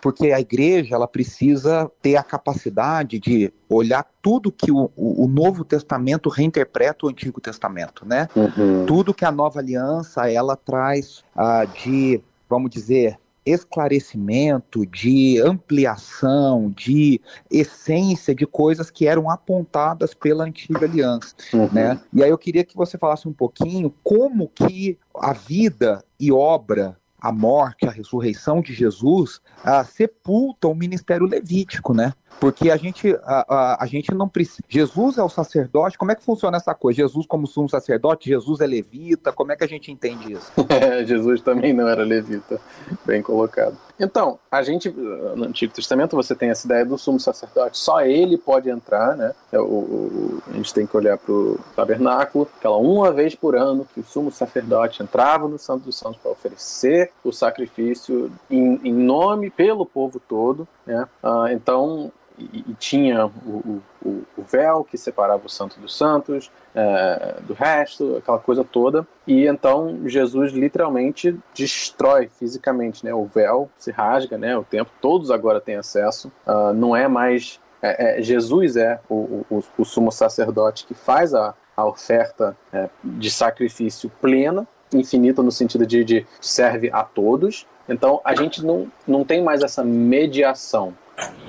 porque 0.03 0.33
a 0.33 0.41
igreja 0.41 0.95
ela 0.95 1.09
precisa 1.09 1.91
ter 2.03 2.17
a 2.17 2.23
capacidade 2.23 3.19
de 3.19 3.53
olhar 3.69 4.07
tudo 4.21 4.53
que 4.53 4.71
o, 4.71 4.91
o, 4.95 5.27
Novo 5.27 5.65
Testamento 5.65 6.29
reinterpreta 6.29 7.07
o 7.07 7.09
Antigo 7.09 7.41
Testamento, 7.41 8.07
né? 8.07 8.29
Uhum. 8.37 8.85
Tudo 8.87 9.15
que 9.15 9.25
a 9.25 9.33
Nova 9.33 9.61
Aliança 9.61 10.31
ela 10.31 10.57
traz 10.57 11.25
uh, 11.35 11.67
de, 11.83 12.21
vamos 12.49 12.71
dizer, 12.71 13.19
esclarecimento, 13.45 14.87
de 14.87 15.41
ampliação, 15.41 16.71
de 16.71 17.21
essência 17.51 18.35
de 18.35 18.47
coisas 18.47 18.91
que 18.91 19.07
eram 19.07 19.29
apontadas 19.29 20.15
pela 20.15 20.45
antiga 20.45 20.85
aliança, 20.85 21.35
uhum. 21.53 21.69
né? 21.73 22.01
E 22.13 22.23
aí 22.23 22.31
eu 22.31 22.39
queria 22.39 22.65
que 22.65 22.77
você 22.77 22.97
falasse 22.97 23.27
um 23.27 23.33
pouquinho 23.33 23.93
como 24.05 24.49
que 24.49 24.99
a 25.17 25.33
vida 25.33 26.05
e 26.21 26.31
obra 26.31 26.97
a 27.23 27.31
morte, 27.31 27.87
a 27.87 27.91
ressurreição 27.91 28.61
de 28.61 28.75
Jesus, 28.75 29.41
uh, 29.65 29.87
sepultam 29.89 30.73
o 30.73 30.75
ministério 30.75 31.25
levítico, 31.25 31.95
né? 31.95 32.13
Porque 32.41 32.71
a 32.71 32.77
gente, 32.77 33.15
a, 33.23 33.45
a, 33.49 33.85
a, 33.85 33.87
gente 33.87 34.13
não 34.13 34.29
precisa. 34.29 34.65
Jesus 34.69 35.19
é 35.19 35.23
o 35.23 35.29
sacerdote, 35.29 35.97
como 35.97 36.11
é 36.11 36.17
que 36.17 36.25
funciona 36.25 36.57
essa 36.57 36.75
coisa? 36.75 36.97
Jesus, 36.97 37.25
como 37.27 37.47
sumo 37.47 37.69
sacerdote, 37.69 38.29
Jesus 38.29 38.61
é 38.61 38.67
levita, 38.67 39.33
como 39.33 39.53
é 39.53 39.57
que 39.57 39.63
a 39.63 39.69
gente 39.69 39.93
entende 39.93 40.33
isso? 40.33 40.51
É, 40.73 41.05
Jesus 41.05 41.41
também 41.43 41.73
não 41.73 41.87
era 41.87 42.03
levita, 42.03 42.61
bem 43.07 43.23
colocado. 43.23 43.77
Então, 44.03 44.39
a 44.51 44.63
gente, 44.63 44.91
no 44.91 45.45
Antigo 45.45 45.73
Testamento, 45.73 46.17
você 46.17 46.35
tem 46.35 46.51
essa 46.51 46.67
ideia 46.67 46.85
do 46.85 46.99
sumo 46.99 47.21
sacerdote, 47.21 47.79
só 47.79 48.01
ele 48.01 48.37
pode 48.37 48.69
entrar, 48.69 49.17
né? 49.17 49.33
É 49.53 49.61
o, 49.61 49.65
o, 49.65 50.43
a 50.49 50.53
gente 50.55 50.75
tem 50.75 50.87
que 50.87 50.97
olhar 50.97 51.17
para 51.17 51.33
o 51.33 51.59
tabernáculo, 51.77 52.49
aquela 52.59 52.77
uma 52.79 53.13
vez 53.13 53.37
por 53.37 53.55
ano 53.55 53.87
que 53.95 54.01
o 54.01 54.05
sumo 54.05 54.33
sacerdote 54.33 55.03
entrava 55.03 55.47
no 55.47 55.57
Santo 55.57 55.85
dos 55.85 55.97
Santos 55.97 56.19
para 56.21 56.33
oferecer 56.33 57.13
o 57.23 57.31
sacrifício 57.31 58.31
em, 58.51 58.81
em 58.83 58.93
nome 58.93 59.51
pelo 59.51 59.87
povo 59.87 60.21
todo, 60.21 60.67
né? 60.85 61.09
Ah, 61.23 61.53
então, 61.53 62.11
e, 62.53 62.75
tinha 62.75 63.27
o, 63.27 63.83
o, 64.05 64.09
o, 64.37 64.43
véu 64.43 64.85
que 64.85 64.97
separava 64.97 65.47
o 65.47 65.49
santo 65.49 65.79
dos 65.81 65.97
santos 65.97 66.51
é, 66.75 67.37
do 67.43 67.55
resto, 67.55 68.17
aquela 68.17 68.39
coisa 68.39 68.65
toda. 68.65 69.07
E 69.27 69.47
então 69.47 70.01
Jesus 70.07 70.53
literalmente 70.53 71.39
destrói 71.55 72.29
fisicamente, 72.39 73.05
né? 73.05 73.15
O 73.15 73.25
véu 73.25 73.71
se 73.79 73.91
rasga, 73.91 74.37
né? 74.39 74.57
O 74.57 74.65
templo, 74.65 74.93
todos 75.01 75.31
agora 75.31 75.61
têm 75.61 75.77
acesso. 75.77 76.33
Uh, 76.47 76.73
não 76.73 76.97
é 76.97 77.07
mais 77.09 77.61
é, 77.83 78.19
é, 78.19 78.23
Jesus 78.23 78.77
é 78.77 79.01
o, 79.09 79.45
o, 79.51 79.65
o, 79.77 79.85
sumo 79.85 80.13
sacerdote 80.13 80.87
que 80.87 80.95
faz 80.95 81.35
a, 81.35 81.53
a 81.77 81.85
oferta 81.85 82.57
é, 82.73 82.89
de 83.03 83.29
sacrifício 83.29 84.11
plena, 84.21 84.67
infinita 84.95 85.43
no 85.43 85.51
sentido 85.51 85.85
de, 85.85 86.05
de 86.05 86.27
serve 86.41 86.91
a 86.93 87.03
todos. 87.03 87.67
Então 87.89 88.21
a 88.25 88.37
gente 88.37 88.65
não, 88.65 88.91
não 89.07 89.25
tem 89.25 89.43
mais 89.43 89.63
essa 89.63 89.83
mediação 89.83 90.95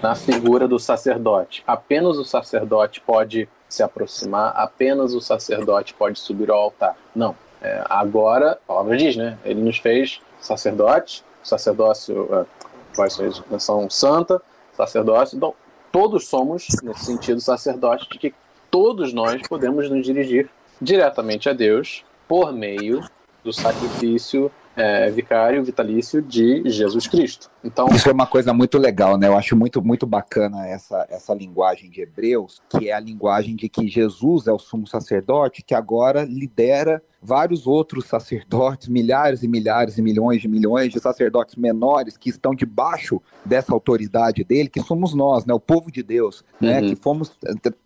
na 0.02 0.16
figura 0.16 0.68
do 0.68 0.80
sacerdote. 0.80 1.64
Apenas 1.66 2.18
o 2.18 2.26
sacerdote 2.26 3.02
pode 3.02 3.48
se 3.70 3.82
aproximar, 3.82 4.54
apenas 4.56 5.14
o 5.14 5.22
sacerdote 5.22 5.94
pode 5.94 6.20
subir 6.20 6.52
ao 6.52 6.58
altar. 6.58 6.96
Não. 7.16 7.36
É, 7.62 7.82
agora, 7.90 8.52
a 8.52 8.56
palavra 8.56 8.98
diz, 8.98 9.16
né? 9.16 9.38
Ele 9.46 9.62
nos 9.62 9.78
fez 9.78 10.22
sacerdotes, 10.40 11.24
sacerdócio, 11.42 12.28
é, 12.34 13.44
nação 13.50 13.90
santa, 13.90 14.42
sacerdócio. 14.76 15.38
Então, 15.38 15.54
todos 15.92 16.28
somos, 16.28 16.68
nesse 16.84 17.06
sentido, 17.06 17.40
sacerdotes, 17.40 18.08
de 18.08 18.18
que 18.18 18.34
todos 18.70 19.14
nós 19.14 19.42
podemos 19.48 19.90
nos 19.90 20.06
dirigir 20.06 20.50
diretamente 20.82 21.48
a 21.48 21.54
Deus 21.54 22.04
por 22.28 22.52
meio 22.52 23.02
do 23.44 23.54
sacrifício 23.54 24.52
é, 24.76 25.10
vicário 25.10 25.64
vitalício 25.64 26.22
de 26.22 26.64
Jesus 26.70 27.08
Cristo. 27.08 27.50
Então 27.64 27.88
isso 27.90 28.10
é 28.10 28.12
uma 28.12 28.28
coisa 28.28 28.54
muito 28.54 28.78
legal, 28.78 29.18
né? 29.18 29.28
Eu 29.28 29.38
acho 29.38 29.56
muito 29.56 29.82
muito 29.82 30.06
bacana 30.06 30.68
essa 30.68 31.08
essa 31.10 31.34
linguagem 31.34 31.90
de 31.90 32.02
Hebreus, 32.02 32.62
que 32.70 32.90
é 32.90 32.94
a 32.94 33.00
linguagem 33.00 33.56
de 33.56 33.70
que 33.70 33.88
Jesus 33.88 34.48
é 34.48 34.52
o 34.52 34.60
sumo 34.60 34.88
sacerdote 34.88 35.64
que 35.64 35.76
agora 35.76 36.24
lidera 36.24 37.02
vários 37.24 37.66
outros 37.66 38.06
sacerdotes, 38.06 38.90
milhares 38.90 39.44
e 39.44 39.48
milhares 39.48 39.98
e 39.98 40.02
milhões 40.02 40.42
de 40.42 40.48
milhões 40.48 40.92
de 40.92 41.00
sacerdotes 41.00 41.56
menores 41.56 42.18
que 42.18 42.30
estão 42.30 42.54
debaixo 42.54 43.22
dessa 43.46 43.72
autoridade 43.72 44.44
dele, 44.44 44.68
que 44.68 44.82
somos 44.82 45.14
nós, 45.14 45.46
né, 45.46 45.54
o 45.54 45.60
povo 45.60 45.90
de 45.90 46.04
Deus, 46.04 46.44
né, 46.60 46.82
uhum. 46.82 46.90
que 46.90 46.96
fomos 46.98 47.32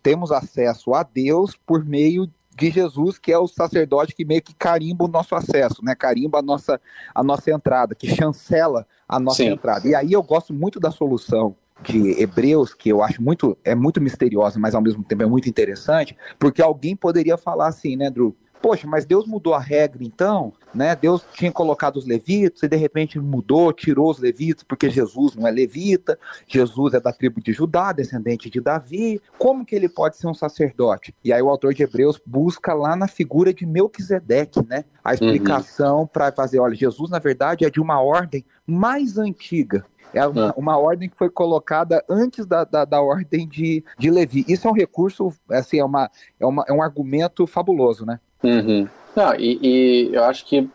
temos 0.02 0.32
acesso 0.32 0.92
a 0.92 1.04
Deus 1.04 1.56
por 1.64 1.84
meio 1.84 2.28
de 2.58 2.70
Jesus, 2.70 3.18
que 3.18 3.32
é 3.32 3.38
o 3.38 3.46
sacerdote 3.46 4.14
que 4.14 4.24
meio 4.24 4.42
que 4.42 4.54
carimba 4.54 5.04
o 5.04 5.08
nosso 5.08 5.34
acesso, 5.34 5.82
né? 5.84 5.94
Carimba 5.94 6.40
a 6.40 6.42
nossa, 6.42 6.80
a 7.14 7.22
nossa 7.22 7.50
entrada, 7.50 7.94
que 7.94 8.08
chancela 8.08 8.86
a 9.08 9.20
nossa 9.20 9.36
Sim. 9.36 9.50
entrada. 9.50 9.86
E 9.86 9.94
aí 9.94 10.12
eu 10.12 10.22
gosto 10.22 10.52
muito 10.52 10.80
da 10.80 10.90
solução 10.90 11.54
de 11.80 12.20
Hebreus, 12.20 12.74
que 12.74 12.88
eu 12.88 13.02
acho 13.02 13.22
muito, 13.22 13.56
é 13.64 13.74
muito 13.74 14.00
misteriosa, 14.00 14.58
mas 14.58 14.74
ao 14.74 14.82
mesmo 14.82 15.04
tempo 15.04 15.22
é 15.22 15.26
muito 15.26 15.48
interessante, 15.48 16.16
porque 16.36 16.60
alguém 16.60 16.96
poderia 16.96 17.36
falar 17.36 17.68
assim, 17.68 17.96
né, 17.96 18.10
Drew? 18.10 18.34
Poxa, 18.60 18.86
mas 18.86 19.04
Deus 19.04 19.26
mudou 19.26 19.54
a 19.54 19.60
regra 19.60 20.02
então, 20.02 20.52
né? 20.74 20.96
Deus 20.96 21.24
tinha 21.32 21.52
colocado 21.52 21.96
os 21.96 22.06
levitas 22.06 22.62
e 22.62 22.68
de 22.68 22.76
repente 22.76 23.18
mudou, 23.18 23.72
tirou 23.72 24.10
os 24.10 24.18
levitas, 24.18 24.64
porque 24.64 24.90
Jesus 24.90 25.34
não 25.36 25.46
é 25.46 25.50
levita, 25.50 26.18
Jesus 26.46 26.94
é 26.94 27.00
da 27.00 27.12
tribo 27.12 27.40
de 27.40 27.52
Judá, 27.52 27.92
descendente 27.92 28.50
de 28.50 28.60
Davi. 28.60 29.20
Como 29.38 29.64
que 29.64 29.74
ele 29.74 29.88
pode 29.88 30.16
ser 30.16 30.26
um 30.26 30.34
sacerdote? 30.34 31.14
E 31.24 31.32
aí 31.32 31.40
o 31.40 31.48
autor 31.48 31.72
de 31.72 31.82
Hebreus 31.82 32.20
busca 32.24 32.74
lá 32.74 32.96
na 32.96 33.06
figura 33.06 33.54
de 33.54 33.64
Melquisedeque, 33.64 34.66
né? 34.66 34.84
A 35.04 35.14
explicação 35.14 36.00
uhum. 36.00 36.06
para 36.06 36.32
fazer, 36.32 36.58
olha, 36.58 36.74
Jesus 36.74 37.10
na 37.10 37.18
verdade 37.18 37.64
é 37.64 37.70
de 37.70 37.80
uma 37.80 38.00
ordem 38.00 38.44
mais 38.66 39.18
antiga. 39.18 39.84
É 40.12 40.26
uma, 40.26 40.48
ah. 40.48 40.54
uma, 40.56 40.78
ordem 40.78 41.08
que 41.08 41.16
foi 41.16 41.28
colocada 41.28 42.02
antes 42.08 42.46
da, 42.46 42.64
da, 42.64 42.84
da, 42.84 43.00
ordem 43.00 43.46
de, 43.46 43.84
de 43.98 44.10
Levi. 44.10 44.44
Isso 44.48 44.66
é 44.66 44.70
um 44.70 44.74
recurso, 44.74 45.32
assim, 45.50 45.78
é, 45.78 45.84
uma, 45.84 46.10
é, 46.40 46.46
uma, 46.46 46.64
é 46.66 46.72
um 46.72 46.82
argumento 46.82 47.46
fabuloso, 47.46 48.06
né? 48.06 48.18
Uhum. 48.42 48.88
Não, 49.16 49.34
e, 49.34 49.58
e, 49.62 50.14
eu 50.14 50.24
acho 50.24 50.44
que 50.44 50.68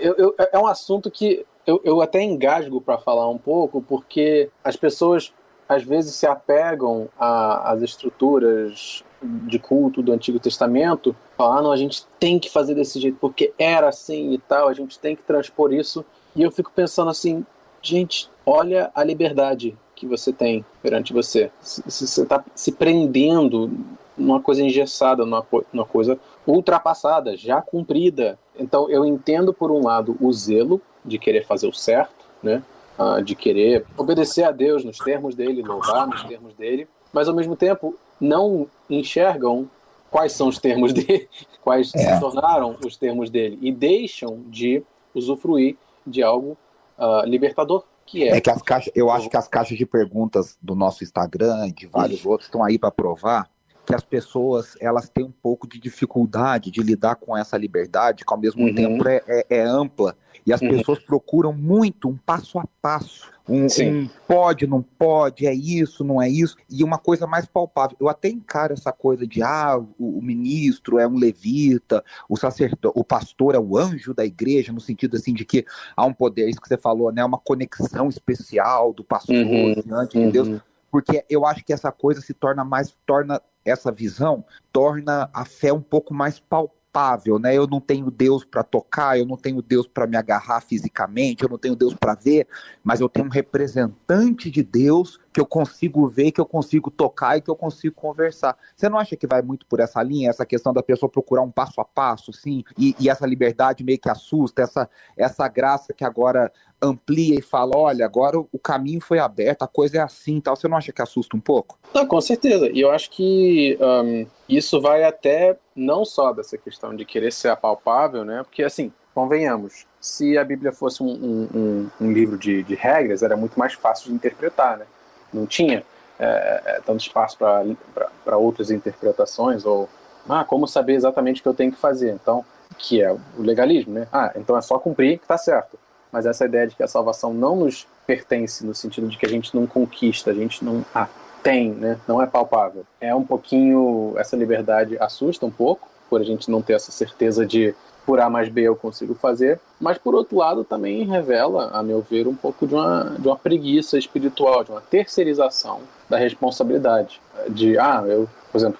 eu, 0.00 0.14
eu, 0.16 0.34
é 0.52 0.58
um 0.58 0.66
assunto 0.66 1.10
que 1.10 1.44
eu, 1.66 1.80
eu 1.84 2.00
até 2.00 2.22
engasgo 2.22 2.80
para 2.80 2.98
falar 2.98 3.28
um 3.28 3.38
pouco, 3.38 3.82
porque 3.82 4.50
as 4.62 4.76
pessoas 4.76 5.32
às 5.68 5.82
vezes 5.82 6.14
se 6.14 6.26
apegam 6.26 7.08
às 7.18 7.82
estruturas 7.82 9.04
de 9.22 9.58
culto 9.58 10.00
do 10.00 10.12
Antigo 10.12 10.38
Testamento, 10.38 11.14
falam, 11.36 11.58
ah, 11.58 11.62
não, 11.62 11.72
a 11.72 11.76
gente 11.76 12.06
tem 12.18 12.38
que 12.38 12.50
fazer 12.50 12.74
desse 12.74 12.98
jeito 12.98 13.18
porque 13.20 13.52
era 13.58 13.88
assim 13.88 14.32
e 14.32 14.38
tal, 14.38 14.68
a 14.68 14.72
gente 14.72 14.98
tem 14.98 15.14
que 15.14 15.22
transpor 15.22 15.72
isso. 15.72 16.04
E 16.34 16.42
eu 16.42 16.50
fico 16.50 16.72
pensando 16.74 17.10
assim, 17.10 17.44
gente, 17.82 18.30
olha 18.46 18.90
a 18.94 19.04
liberdade 19.04 19.76
que 19.94 20.06
você 20.06 20.32
tem 20.32 20.64
perante 20.80 21.12
você. 21.12 21.50
Se 21.60 21.82
você 21.82 22.22
está 22.22 22.42
se 22.54 22.72
prendendo 22.72 23.70
numa 24.18 24.40
coisa 24.40 24.62
engessada, 24.62 25.24
numa, 25.24 25.46
numa 25.72 25.86
coisa 25.86 26.18
ultrapassada, 26.46 27.36
já 27.36 27.60
cumprida. 27.60 28.38
Então 28.58 28.90
eu 28.90 29.04
entendo 29.04 29.52
por 29.52 29.70
um 29.70 29.84
lado 29.84 30.16
o 30.20 30.32
zelo 30.32 30.80
de 31.04 31.18
querer 31.18 31.46
fazer 31.46 31.66
o 31.66 31.72
certo, 31.72 32.26
né? 32.42 32.62
Uh, 32.98 33.22
de 33.22 33.36
querer 33.36 33.86
obedecer 33.96 34.42
a 34.42 34.50
Deus 34.50 34.84
nos 34.84 34.98
termos 34.98 35.36
dele, 35.36 35.62
louvar 35.62 36.06
nos 36.06 36.24
termos 36.24 36.52
dele, 36.54 36.88
mas 37.12 37.28
ao 37.28 37.34
mesmo 37.34 37.54
tempo 37.54 37.94
não 38.20 38.66
enxergam 38.90 39.70
quais 40.10 40.32
são 40.32 40.48
os 40.48 40.58
termos 40.58 40.92
dele, 40.92 41.28
quais 41.62 41.94
é. 41.94 42.14
se 42.14 42.20
tornaram 42.20 42.76
os 42.84 42.96
termos 42.96 43.30
dele 43.30 43.56
e 43.62 43.70
deixam 43.70 44.42
de 44.46 44.82
usufruir 45.14 45.76
de 46.04 46.22
algo 46.24 46.56
uh, 46.98 47.24
libertador 47.24 47.84
que 48.04 48.26
é. 48.26 48.36
É 48.36 48.40
que 48.40 48.50
as 48.50 48.62
caixas, 48.62 48.92
eu 48.96 49.10
acho 49.10 49.28
que 49.28 49.36
as 49.36 49.46
caixas 49.46 49.76
de 49.76 49.86
perguntas 49.86 50.58
do 50.60 50.74
nosso 50.74 51.04
Instagram 51.04 51.68
e 51.68 51.72
de 51.72 51.86
vários 51.86 52.24
outros 52.24 52.48
estão 52.48 52.64
aí 52.64 52.78
para 52.78 52.90
provar 52.90 53.48
que 53.88 53.94
as 53.94 54.04
pessoas 54.04 54.76
elas 54.80 55.08
têm 55.08 55.24
um 55.24 55.32
pouco 55.32 55.66
de 55.66 55.78
dificuldade 55.78 56.70
de 56.70 56.82
lidar 56.82 57.16
com 57.16 57.34
essa 57.34 57.56
liberdade, 57.56 58.22
que 58.22 58.30
ao 58.30 58.38
mesmo 58.38 58.66
uhum. 58.66 58.74
tempo 58.74 59.08
é, 59.08 59.22
é, 59.26 59.46
é, 59.48 59.62
ampla. 59.62 60.14
E 60.44 60.52
as 60.52 60.60
uhum. 60.60 60.68
pessoas 60.68 60.98
procuram 60.98 61.54
muito 61.54 62.06
um 62.06 62.14
passo 62.14 62.58
a 62.58 62.66
passo. 62.82 63.32
Um, 63.48 63.64
um, 63.64 64.10
pode, 64.26 64.66
não 64.66 64.82
pode, 64.82 65.46
é 65.46 65.54
isso, 65.54 66.04
não 66.04 66.20
é 66.20 66.28
isso, 66.28 66.54
e 66.68 66.84
uma 66.84 66.98
coisa 66.98 67.26
mais 67.26 67.46
palpável. 67.46 67.96
Eu 67.98 68.10
até 68.10 68.28
encaro 68.28 68.74
essa 68.74 68.92
coisa 68.92 69.26
de 69.26 69.42
ah, 69.42 69.78
o, 69.98 70.18
o 70.18 70.22
ministro 70.22 70.98
é 70.98 71.08
um 71.08 71.16
levita, 71.16 72.04
o 72.28 72.36
sacerdote, 72.36 72.92
o 72.94 73.02
pastor 73.02 73.54
é 73.54 73.58
o 73.58 73.78
anjo 73.78 74.12
da 74.12 74.26
igreja, 74.26 74.70
no 74.70 74.82
sentido 74.82 75.16
assim 75.16 75.32
de 75.32 75.46
que 75.46 75.64
há 75.96 76.04
um 76.04 76.12
poder, 76.12 76.46
isso 76.46 76.60
que 76.60 76.68
você 76.68 76.76
falou, 76.76 77.10
né? 77.10 77.24
Uma 77.24 77.38
conexão 77.38 78.10
especial 78.10 78.92
do 78.92 79.02
pastor 79.02 79.34
uhum. 79.34 79.80
diante 79.82 80.18
de 80.18 80.30
Deus 80.30 80.48
uhum 80.48 80.60
porque 80.90 81.24
eu 81.28 81.46
acho 81.46 81.64
que 81.64 81.72
essa 81.72 81.92
coisa 81.92 82.20
se 82.20 82.34
torna 82.34 82.64
mais, 82.64 82.96
torna 83.06 83.40
essa 83.68 83.92
visão, 83.92 84.44
torna 84.72 85.28
a 85.32 85.44
fé 85.44 85.72
um 85.72 85.80
pouco 85.80 86.14
mais 86.14 86.38
palpável, 86.38 87.38
né? 87.38 87.54
Eu 87.56 87.66
não 87.66 87.80
tenho 87.80 88.10
Deus 88.10 88.44
para 88.44 88.62
tocar, 88.62 89.18
eu 89.18 89.26
não 89.26 89.36
tenho 89.36 89.62
Deus 89.62 89.86
para 89.86 90.06
me 90.06 90.16
agarrar 90.16 90.60
fisicamente, 90.60 91.42
eu 91.42 91.48
não 91.48 91.58
tenho 91.58 91.76
Deus 91.76 91.94
para 91.94 92.14
ver, 92.14 92.46
mas 92.82 93.00
eu 93.00 93.08
tenho 93.08 93.26
um 93.26 93.30
representante 93.30 94.50
de 94.50 94.62
Deus 94.62 95.20
que 95.32 95.40
eu 95.40 95.46
consigo 95.46 96.08
ver, 96.08 96.32
que 96.32 96.40
eu 96.40 96.46
consigo 96.46 96.90
tocar 96.90 97.36
e 97.36 97.40
que 97.40 97.50
eu 97.50 97.54
consigo 97.54 97.94
conversar. 97.94 98.56
Você 98.74 98.88
não 98.88 98.98
acha 98.98 99.16
que 99.16 99.26
vai 99.26 99.42
muito 99.42 99.66
por 99.66 99.78
essa 99.78 100.02
linha, 100.02 100.30
essa 100.30 100.44
questão 100.44 100.72
da 100.72 100.82
pessoa 100.82 101.08
procurar 101.08 101.42
um 101.42 101.50
passo 101.50 101.80
a 101.80 101.84
passo, 101.84 102.32
sim, 102.32 102.64
e, 102.76 102.96
e 102.98 103.08
essa 103.08 103.26
liberdade 103.26 103.84
meio 103.84 103.98
que 103.98 104.10
assusta, 104.10 104.62
essa, 104.62 104.90
essa 105.16 105.46
graça 105.46 105.92
que 105.92 106.04
agora 106.04 106.52
amplia 106.80 107.38
e 107.38 107.42
fala, 107.42 107.76
olha, 107.76 108.04
agora 108.04 108.38
o 108.38 108.58
caminho 108.58 109.00
foi 109.00 109.18
aberto, 109.18 109.62
a 109.62 109.68
coisa 109.68 109.98
é 109.98 110.00
assim 110.00 110.40
tal. 110.40 110.56
Você 110.56 110.68
não 110.68 110.76
acha 110.76 110.92
que 110.92 111.02
assusta 111.02 111.36
um 111.36 111.40
pouco? 111.40 111.78
Não, 111.92 112.06
com 112.06 112.20
certeza. 112.20 112.70
E 112.70 112.80
eu 112.80 112.90
acho 112.90 113.10
que 113.10 113.76
um, 113.80 114.26
isso 114.48 114.80
vai 114.80 115.04
até 115.04 115.56
não 115.74 116.04
só 116.04 116.32
dessa 116.32 116.56
questão 116.56 116.94
de 116.94 117.04
querer 117.04 117.32
ser 117.32 117.48
apalpável, 117.48 118.24
né? 118.24 118.42
Porque 118.44 118.62
assim, 118.62 118.92
convenhamos, 119.14 119.86
se 120.00 120.38
a 120.38 120.44
Bíblia 120.44 120.72
fosse 120.72 121.02
um, 121.02 121.48
um, 121.54 121.90
um 122.00 122.12
livro 122.12 122.38
de, 122.38 122.62
de, 122.62 122.74
regras, 122.74 123.22
era 123.22 123.36
muito 123.36 123.58
mais 123.58 123.74
fácil 123.74 124.08
de 124.08 124.14
interpretar, 124.14 124.78
né? 124.78 124.86
Não 125.32 125.46
tinha 125.46 125.84
é, 126.18 126.80
tanto 126.86 127.00
espaço 127.00 127.36
para 127.38 128.36
outras 128.36 128.70
interpretações 128.70 129.64
ou 129.64 129.88
ah, 130.28 130.44
como 130.44 130.66
saber 130.66 130.94
exatamente 130.94 131.40
o 131.40 131.42
que 131.42 131.48
eu 131.48 131.54
tenho 131.54 131.72
que 131.72 131.78
fazer. 131.78 132.12
Então, 132.12 132.44
que 132.76 133.02
é 133.02 133.10
o 133.10 133.20
legalismo, 133.38 133.94
né? 133.94 134.06
Ah, 134.12 134.32
então 134.36 134.56
é 134.56 134.62
só 134.62 134.78
cumprir 134.78 135.18
que 135.18 135.24
está 135.24 135.36
certo 135.36 135.78
mas 136.12 136.26
essa 136.26 136.44
ideia 136.44 136.66
de 136.66 136.74
que 136.74 136.82
a 136.82 136.88
salvação 136.88 137.32
não 137.32 137.56
nos 137.56 137.86
pertence 138.06 138.64
no 138.64 138.74
sentido 138.74 139.08
de 139.08 139.16
que 139.16 139.26
a 139.26 139.28
gente 139.28 139.54
não 139.54 139.66
conquista, 139.66 140.30
a 140.30 140.34
gente 140.34 140.64
não 140.64 140.84
a 140.94 141.08
tem, 141.42 141.70
né? 141.70 141.98
não 142.06 142.20
é 142.20 142.26
palpável. 142.26 142.84
É 143.00 143.14
um 143.14 143.24
pouquinho, 143.24 144.14
essa 144.16 144.36
liberdade 144.36 144.96
assusta 144.98 145.46
um 145.46 145.50
pouco, 145.50 145.88
por 146.08 146.20
a 146.20 146.24
gente 146.24 146.50
não 146.50 146.62
ter 146.62 146.74
essa 146.74 146.90
certeza 146.90 147.46
de 147.46 147.74
por 148.08 148.20
A 148.20 148.30
mais 148.30 148.48
B 148.48 148.62
eu 148.62 148.74
consigo 148.74 149.14
fazer, 149.14 149.60
mas 149.78 149.98
por 149.98 150.14
outro 150.14 150.38
lado 150.38 150.64
também 150.64 151.04
revela, 151.04 151.68
a 151.74 151.82
meu 151.82 152.00
ver, 152.00 152.26
um 152.26 152.34
pouco 152.34 152.66
de 152.66 152.74
uma, 152.74 153.16
de 153.18 153.28
uma 153.28 153.36
preguiça 153.36 153.98
espiritual, 153.98 154.64
de 154.64 154.70
uma 154.70 154.80
terceirização 154.80 155.80
da 156.08 156.16
responsabilidade. 156.16 157.20
De, 157.50 157.78
ah, 157.78 158.02
eu, 158.06 158.26
por 158.50 158.56
exemplo, 158.56 158.78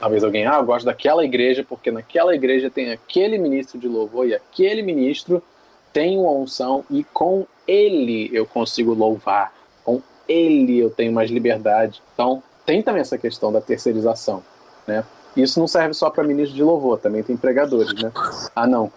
talvez 0.00 0.24
alguém, 0.24 0.46
ah, 0.46 0.56
eu 0.56 0.64
gosto 0.64 0.86
daquela 0.86 1.22
igreja 1.22 1.62
porque 1.68 1.90
naquela 1.90 2.34
igreja 2.34 2.70
tem 2.70 2.92
aquele 2.92 3.36
ministro 3.36 3.78
de 3.78 3.86
louvor 3.86 4.26
e 4.26 4.34
aquele 4.34 4.80
ministro 4.80 5.42
tenho 5.96 6.28
a 6.28 6.30
unção 6.30 6.84
e 6.90 7.02
com 7.04 7.46
ele 7.66 8.28
eu 8.30 8.44
consigo 8.44 8.92
louvar, 8.92 9.50
com 9.82 10.02
ele 10.28 10.78
eu 10.78 10.90
tenho 10.90 11.10
mais 11.10 11.30
liberdade. 11.30 12.02
Então, 12.12 12.42
tem 12.66 12.82
também 12.82 13.00
essa 13.00 13.16
questão 13.16 13.50
da 13.50 13.62
terceirização, 13.62 14.42
né? 14.86 15.02
Isso 15.36 15.60
não 15.60 15.66
serve 15.66 15.92
só 15.92 16.08
para 16.08 16.24
ministros 16.24 16.56
de 16.56 16.62
louvor, 16.62 16.98
também 16.98 17.22
tem 17.22 17.36
pregadores, 17.36 17.92
né? 18.02 18.10
Ah, 18.54 18.66
não, 18.66 18.90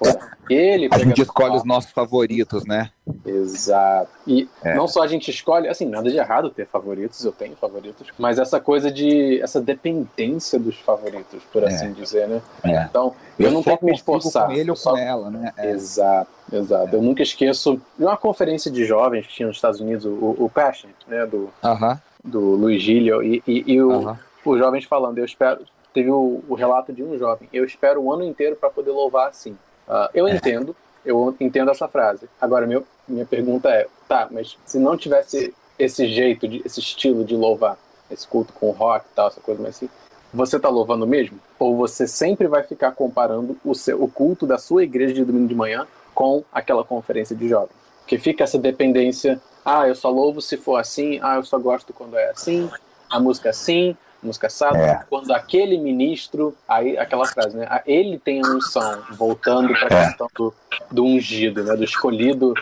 ele. 0.50 0.88
A 0.92 0.98
gente 0.98 1.22
escolhe 1.22 1.56
os 1.56 1.66
nossos 1.66 1.92
favoritos, 1.92 2.66
né? 2.66 2.90
Exato. 3.26 4.10
E 4.26 4.48
é. 4.64 4.74
não 4.74 4.88
só 4.88 5.04
a 5.04 5.08
gente 5.08 5.30
escolhe, 5.30 5.68
assim, 5.68 5.86
nada 5.86 6.10
de 6.10 6.18
errado 6.18 6.50
ter 6.50 6.66
favoritos, 6.66 7.24
eu 7.26 7.32
tenho 7.32 7.56
favoritos, 7.56 8.08
mas 8.18 8.40
essa 8.40 8.60
coisa 8.60 8.90
de. 8.90 9.42
essa 9.42 9.60
dependência 9.60 10.58
dos 10.58 10.78
favoritos, 10.80 11.44
por 11.52 11.64
é. 11.64 11.68
assim 11.68 11.92
dizer, 11.92 12.28
né? 12.28 12.42
É. 12.64 12.84
Então, 12.84 13.14
eu, 13.38 13.48
eu 13.48 13.52
não 13.52 13.62
tenho 13.62 13.78
que 13.78 13.86
me 13.86 13.94
esforçar. 13.94 14.48
Com 14.48 14.54
ele 14.54 14.70
ou 14.70 14.78
só... 14.78 14.92
com 14.92 14.98
ela, 14.98 15.30
né? 15.30 15.52
É. 15.58 15.72
Exato, 15.72 16.32
exato. 16.52 16.96
Eu 16.96 17.02
nunca 17.02 17.22
esqueço 17.22 17.82
uma 17.98 18.18
conferência 18.18 18.72
de 18.72 18.86
jovens 18.86 19.28
que 19.28 19.34
tinha 19.34 19.48
nos 19.48 19.58
Estados 19.58 19.80
Unidos, 19.80 20.06
o, 20.06 20.36
o 20.40 20.50
Passion, 20.50 20.90
né? 21.08 21.26
Do, 21.26 21.38
uh 21.38 21.52
-huh. 21.64 22.00
do 22.24 22.40
Luiz 22.56 22.82
Gilio, 22.82 23.22
e, 23.22 23.44
e, 23.46 23.74
e 23.74 23.82
o, 23.82 23.92
uh 23.92 24.06
-huh. 24.06 24.18
os 24.46 24.58
jovens 24.58 24.86
falando, 24.86 25.18
eu 25.18 25.26
espero 25.26 25.66
teve 25.94 26.10
o, 26.10 26.44
o, 26.48 26.56
relato 26.56 26.94
de 26.94 27.04
um 27.04 27.18
jovem. 27.18 27.50
Eu 27.52 27.66
espero 27.66 28.02
o 28.02 28.12
ano 28.12 28.24
inteiro 28.24 28.56
para 28.56 28.70
poder 28.70 28.92
louvar 28.92 29.30
assim. 29.30 29.52
Uh, 29.88 30.10
eu 30.14 30.28
é. 30.28 30.36
entendo, 30.36 30.76
eu 31.06 31.36
entendo 31.40 31.72
essa 31.72 31.88
frase. 31.88 32.30
Agora, 32.40 32.68
meu, 32.68 32.86
minha 33.08 33.26
pergunta 33.26 33.70
é, 33.70 33.88
tá, 34.08 34.28
mas 34.32 34.58
se 34.66 34.78
não 34.78 34.96
tivesse 34.96 35.54
esse 35.78 36.08
jeito, 36.08 36.48
de, 36.48 36.62
esse 36.66 36.80
estilo 36.80 37.24
de 37.24 37.36
louvar, 37.36 37.78
esse 38.12 38.28
culto 38.28 38.54
com 38.54 38.72
rock 38.72 39.06
e 39.06 39.16
tal, 39.16 39.28
essa 39.28 39.42
coisa 39.42 39.62
mais 39.62 39.76
assim, 39.76 39.90
você 40.34 40.60
tá 40.60 40.70
louvando 40.70 41.08
mesmo? 41.08 41.40
Ou 41.58 41.76
você 41.76 42.08
sempre 42.08 42.48
vai 42.48 42.64
ficar 42.64 42.92
comparando 42.92 43.58
o, 43.66 43.74
seu, 43.74 44.02
o 44.02 44.08
culto 44.08 44.46
da 44.46 44.58
sua 44.58 44.84
igreja 44.84 45.14
de 45.14 45.26
domingo 45.26 45.48
de 45.48 45.56
manhã 45.56 45.88
com 46.14 46.44
aquela 46.52 46.84
conferência 46.84 47.36
de 47.36 47.48
jovens? 47.48 47.72
Porque 48.02 48.18
fica 48.18 48.44
essa 48.44 48.58
dependência, 48.58 49.42
ah, 49.64 49.88
eu 49.88 49.96
só 49.96 50.10
louvo 50.10 50.42
se 50.42 50.58
for 50.58 50.78
assim, 50.78 51.20
ah, 51.22 51.36
eu 51.36 51.44
só 51.44 51.58
gosto 51.58 51.94
quando 51.94 52.18
é 52.18 52.30
assim, 52.30 52.70
a 53.10 53.20
música 53.20 53.50
é 53.50 53.52
assim, 53.52 53.98
música 54.22 54.50
sábado, 54.50 54.84
é. 54.84 55.06
quando 55.10 55.32
aquele 55.32 55.78
ministro, 55.78 56.56
aí 56.68 56.98
aquela 56.98 57.26
frase, 57.26 57.58
né? 57.58 57.82
Ele 57.86 58.18
tem 58.18 58.42
a 58.44 58.48
unção, 58.48 59.02
voltando 59.12 59.74
para 59.74 59.96
a 59.96 60.02
é. 60.02 60.08
questão 60.08 60.28
do, 60.36 60.54
do, 60.92 61.06
ungido, 61.06 61.64
né? 61.64 61.76
Do 61.76 61.84
escolhido 61.84 62.54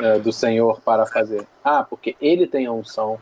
é, 0.00 0.18
do 0.18 0.32
Senhor 0.32 0.80
para 0.80 1.06
fazer. 1.06 1.46
Ah, 1.62 1.82
porque 1.82 2.16
ele 2.20 2.46
tem 2.46 2.66
a 2.66 2.72
unção 2.72 3.18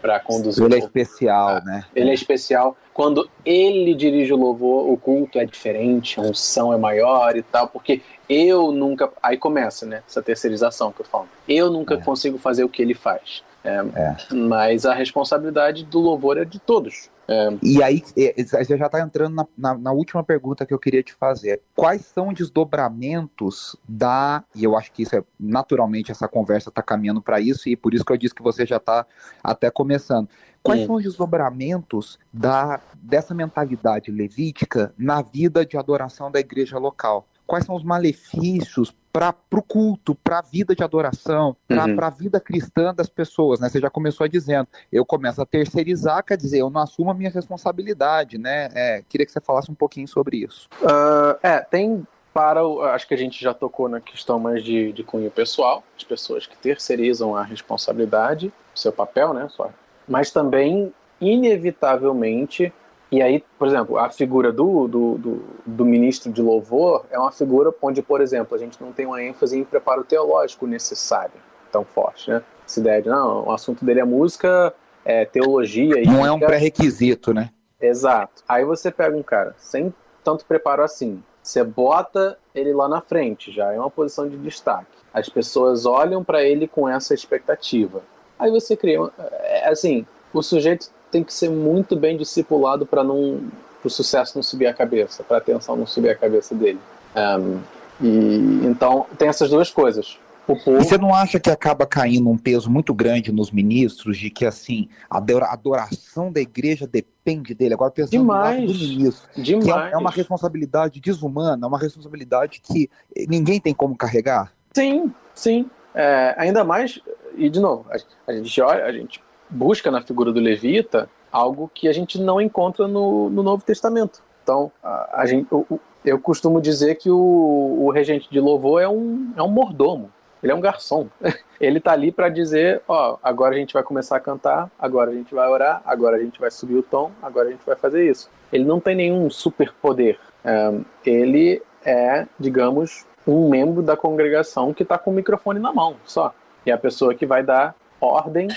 para 0.00 0.18
conduzir. 0.18 0.64
Ele 0.64 0.74
é 0.74 0.78
especial, 0.78 1.48
ah, 1.48 1.60
né? 1.64 1.84
Ele 1.94 2.10
é 2.10 2.14
especial. 2.14 2.76
Quando 2.92 3.28
ele 3.44 3.94
dirige 3.94 4.32
o 4.32 4.36
louvor, 4.36 4.90
o 4.90 4.96
culto 4.96 5.38
é 5.38 5.44
diferente, 5.46 6.18
a 6.18 6.22
unção 6.22 6.72
é 6.72 6.76
maior 6.76 7.36
e 7.36 7.42
tal, 7.42 7.68
porque 7.68 8.02
eu 8.28 8.72
nunca. 8.72 9.10
Aí 9.22 9.36
começa, 9.36 9.86
né? 9.86 10.02
Essa 10.06 10.22
terceirização 10.22 10.92
que 10.92 11.00
eu 11.00 11.06
falo. 11.06 11.28
Eu 11.48 11.70
nunca 11.70 11.94
é. 11.94 11.96
consigo 11.98 12.36
fazer 12.36 12.64
o 12.64 12.68
que 12.68 12.82
ele 12.82 12.94
faz. 12.94 13.42
É, 13.64 13.76
é. 13.94 14.16
Mas 14.34 14.84
a 14.84 14.92
responsabilidade 14.92 15.84
do 15.84 16.00
louvor 16.00 16.36
é 16.36 16.44
de 16.44 16.58
todos. 16.58 17.08
É. 17.28 17.48
E 17.62 17.82
aí, 17.82 18.02
é, 18.16 18.42
você 18.42 18.76
já 18.76 18.86
está 18.86 19.00
entrando 19.00 19.34
na, 19.34 19.46
na, 19.56 19.78
na, 19.78 19.92
última 19.92 20.24
pergunta 20.24 20.66
que 20.66 20.74
eu 20.74 20.78
queria 20.78 21.02
te 21.02 21.14
fazer. 21.14 21.62
Quais 21.74 22.02
são 22.02 22.28
os 22.28 22.34
desdobramentos 22.34 23.76
da. 23.88 24.44
E 24.54 24.64
eu 24.64 24.76
acho 24.76 24.92
que 24.92 25.02
isso 25.02 25.16
é 25.16 25.22
naturalmente 25.38 26.10
essa 26.10 26.26
conversa 26.26 26.68
está 26.68 26.82
caminhando 26.82 27.22
para 27.22 27.40
isso, 27.40 27.68
e 27.68 27.76
por 27.76 27.94
isso 27.94 28.04
que 28.04 28.12
eu 28.12 28.16
disse 28.16 28.34
que 28.34 28.42
você 28.42 28.66
já 28.66 28.76
está 28.76 29.06
até 29.42 29.70
começando. 29.70 30.28
Quais 30.62 30.86
são 30.86 30.94
os 30.94 31.02
desdobramentos 31.02 32.18
da, 32.32 32.80
dessa 32.94 33.34
mentalidade 33.34 34.12
levítica 34.12 34.94
na 34.96 35.20
vida 35.20 35.66
de 35.66 35.76
adoração 35.76 36.30
da 36.30 36.38
igreja 36.38 36.78
local? 36.78 37.26
Quais 37.46 37.64
são 37.64 37.74
os 37.74 37.84
malefícios 37.84 38.94
para 39.12 39.34
o 39.52 39.62
culto, 39.62 40.14
para 40.14 40.38
a 40.38 40.42
vida 40.42 40.74
de 40.74 40.82
adoração, 40.82 41.54
para 41.68 41.84
uhum. 41.84 41.98
a 42.00 42.10
vida 42.10 42.40
cristã 42.40 42.94
das 42.94 43.10
pessoas, 43.10 43.60
né? 43.60 43.68
Você 43.68 43.78
já 43.78 43.90
começou 43.90 44.26
dizendo, 44.26 44.66
eu 44.90 45.04
começo 45.04 45.42
a 45.42 45.46
terceirizar, 45.46 46.24
quer 46.24 46.36
dizer, 46.36 46.60
eu 46.60 46.70
não 46.70 46.80
assumo 46.80 47.10
a 47.10 47.14
minha 47.14 47.30
responsabilidade, 47.30 48.38
né? 48.38 48.70
É, 48.74 49.04
queria 49.06 49.26
que 49.26 49.32
você 49.32 49.40
falasse 49.40 49.70
um 49.70 49.74
pouquinho 49.74 50.08
sobre 50.08 50.38
isso. 50.38 50.66
Uh, 50.80 51.36
é, 51.42 51.60
tem 51.60 52.06
para 52.32 52.66
o, 52.66 52.80
acho 52.82 53.06
que 53.06 53.12
a 53.12 53.18
gente 53.18 53.42
já 53.42 53.52
tocou 53.52 53.88
na 53.88 54.00
questão 54.00 54.38
mais 54.38 54.64
de, 54.64 54.90
de 54.92 55.04
cunho 55.04 55.30
pessoal, 55.30 55.84
as 55.94 56.04
pessoas 56.04 56.46
que 56.46 56.56
terceirizam 56.56 57.36
a 57.36 57.42
responsabilidade, 57.42 58.50
seu 58.74 58.92
papel, 58.92 59.34
né? 59.34 59.46
Só, 59.50 59.70
mas 60.08 60.30
também, 60.30 60.92
inevitavelmente, 61.20 62.72
e 63.12 63.20
aí, 63.20 63.44
por 63.58 63.68
exemplo, 63.68 63.98
a 63.98 64.08
figura 64.08 64.50
do, 64.50 64.88
do, 64.88 65.18
do, 65.18 65.44
do, 65.66 65.84
ministro 65.84 66.32
de 66.32 66.40
louvor 66.40 67.04
é 67.10 67.18
uma 67.18 67.30
figura 67.30 67.70
onde, 67.82 68.00
por 68.00 68.22
exemplo, 68.22 68.56
a 68.56 68.58
gente 68.58 68.82
não 68.82 68.90
tem 68.90 69.04
uma 69.04 69.22
ênfase 69.22 69.58
em 69.58 69.62
preparo 69.64 70.02
teológico 70.02 70.66
necessário 70.66 71.34
tão 71.70 71.84
forte, 71.84 72.30
né? 72.30 72.42
Essa 72.66 72.80
ideia 72.80 73.02
de, 73.02 73.10
não, 73.10 73.48
o 73.48 73.52
assunto 73.52 73.84
dele 73.84 74.00
é 74.00 74.04
música, 74.04 74.72
é 75.04 75.26
teologia... 75.26 76.02
Não 76.06 76.24
é 76.24 76.32
um 76.32 76.40
pré-requisito, 76.40 77.34
né? 77.34 77.50
Exato. 77.78 78.42
Aí 78.48 78.64
você 78.64 78.90
pega 78.90 79.14
um 79.14 79.22
cara 79.22 79.54
sem 79.58 79.92
tanto 80.24 80.46
preparo 80.46 80.82
assim, 80.82 81.22
você 81.42 81.62
bota 81.62 82.38
ele 82.54 82.72
lá 82.72 82.88
na 82.88 83.02
frente, 83.02 83.52
já 83.52 83.72
é 83.72 83.78
uma 83.78 83.90
posição 83.90 84.26
de 84.26 84.38
destaque. 84.38 84.96
As 85.12 85.28
pessoas 85.28 85.84
olham 85.84 86.24
para 86.24 86.42
ele 86.42 86.66
com 86.66 86.88
essa 86.88 87.12
expectativa. 87.12 88.00
Aí 88.38 88.50
você 88.50 88.74
cria, 88.74 88.98
é, 89.18 89.68
assim, 89.68 90.06
o 90.32 90.42
sujeito 90.42 90.90
tem 91.12 91.22
que 91.22 91.32
ser 91.32 91.50
muito 91.50 91.94
bem 91.94 92.16
discipulado 92.16 92.86
para 92.86 93.04
não 93.04 93.40
o 93.84 93.90
sucesso 93.90 94.32
não 94.36 94.42
subir 94.42 94.66
a 94.66 94.74
cabeça, 94.74 95.22
para 95.22 95.36
a 95.36 95.40
atenção 95.40 95.76
não 95.76 95.86
subir 95.86 96.10
a 96.10 96.14
cabeça 96.14 96.54
dele. 96.54 96.78
Um, 97.14 97.60
e 98.00 98.66
então 98.66 99.06
tem 99.18 99.28
essas 99.28 99.50
duas 99.50 99.70
coisas. 99.70 100.18
Povo... 100.46 100.72
E 100.72 100.84
você 100.84 100.98
não 100.98 101.14
acha 101.14 101.38
que 101.38 101.50
acaba 101.50 101.86
caindo 101.86 102.28
um 102.28 102.36
peso 102.36 102.68
muito 102.68 102.92
grande 102.92 103.30
nos 103.30 103.50
ministros 103.50 104.16
de 104.16 104.28
que 104.28 104.44
assim 104.44 104.88
a 105.08 105.18
adoração 105.52 106.32
da 106.32 106.40
igreja 106.40 106.86
depende 106.86 107.54
dele? 107.54 107.74
Agora 107.74 107.90
pensando 107.90 108.10
Demais. 108.10 108.60
no 108.60 108.66
lado 108.66 108.78
do 108.78 108.88
ministro, 108.88 109.42
Demais. 109.42 109.92
é, 109.92 109.94
é 109.94 109.98
uma 109.98 110.10
responsabilidade 110.10 111.00
desumana, 111.00 111.64
é 111.64 111.68
uma 111.68 111.78
responsabilidade 111.78 112.60
que 112.60 112.90
ninguém 113.28 113.60
tem 113.60 113.74
como 113.74 113.96
carregar. 113.96 114.52
Sim, 114.74 115.12
sim. 115.34 115.70
É, 115.94 116.34
ainda 116.38 116.64
mais 116.64 117.00
e 117.36 117.48
de 117.48 117.60
novo 117.60 117.84
a, 117.90 118.30
a 118.30 118.34
gente 118.34 118.60
olha, 118.60 118.84
a 118.84 118.92
gente 118.92 119.20
busca 119.52 119.90
na 119.90 120.02
figura 120.02 120.32
do 120.32 120.40
levita 120.40 121.08
algo 121.30 121.70
que 121.72 121.88
a 121.88 121.92
gente 121.92 122.20
não 122.20 122.40
encontra 122.40 122.86
no, 122.86 123.30
no 123.30 123.42
Novo 123.42 123.64
Testamento. 123.64 124.22
Então, 124.42 124.70
a, 124.82 125.20
a 125.22 125.26
gente, 125.26 125.46
eu, 125.50 125.80
eu 126.04 126.18
costumo 126.18 126.60
dizer 126.60 126.96
que 126.96 127.10
o, 127.10 127.78
o, 127.80 127.90
regente 127.90 128.28
de 128.30 128.40
louvor 128.40 128.82
é 128.82 128.88
um, 128.88 129.32
é 129.36 129.42
um 129.42 129.48
mordomo, 129.48 130.10
ele 130.42 130.52
é 130.52 130.54
um 130.54 130.60
garçom. 130.60 131.06
Ele 131.60 131.78
está 131.78 131.92
ali 131.92 132.10
para 132.10 132.28
dizer: 132.28 132.82
ó, 132.88 133.16
agora 133.22 133.54
a 133.54 133.56
gente 133.56 133.72
vai 133.72 133.84
começar 133.84 134.16
a 134.16 134.20
cantar, 134.20 134.68
agora 134.76 135.12
a 135.12 135.14
gente 135.14 135.32
vai 135.32 135.48
orar, 135.48 135.80
agora 135.86 136.16
a 136.16 136.18
gente 136.18 136.40
vai 136.40 136.50
subir 136.50 136.74
o 136.74 136.82
tom, 136.82 137.12
agora 137.22 137.46
a 137.46 137.52
gente 137.52 137.64
vai 137.64 137.76
fazer 137.76 138.10
isso. 138.10 138.28
Ele 138.52 138.64
não 138.64 138.80
tem 138.80 138.96
nenhum 138.96 139.30
superpoder. 139.30 140.18
É, 140.44 140.74
ele 141.06 141.62
é, 141.84 142.26
digamos, 142.36 143.06
um 143.24 143.48
membro 143.48 143.80
da 143.80 143.96
congregação 143.96 144.74
que 144.74 144.82
está 144.82 144.98
com 144.98 145.12
o 145.12 145.14
microfone 145.14 145.60
na 145.60 145.72
mão 145.72 145.94
só. 146.04 146.34
E 146.66 146.72
é 146.72 146.74
a 146.74 146.78
pessoa 146.78 147.14
que 147.14 147.24
vai 147.24 147.44
dar 147.44 147.76
ordem 148.00 148.48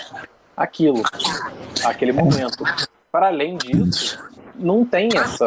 aquilo, 0.55 1.03
aquele 1.83 2.11
momento. 2.11 2.63
Para 3.11 3.27
além 3.27 3.57
disso, 3.57 4.21
não 4.55 4.85
tem 4.85 5.09
esse 5.09 5.43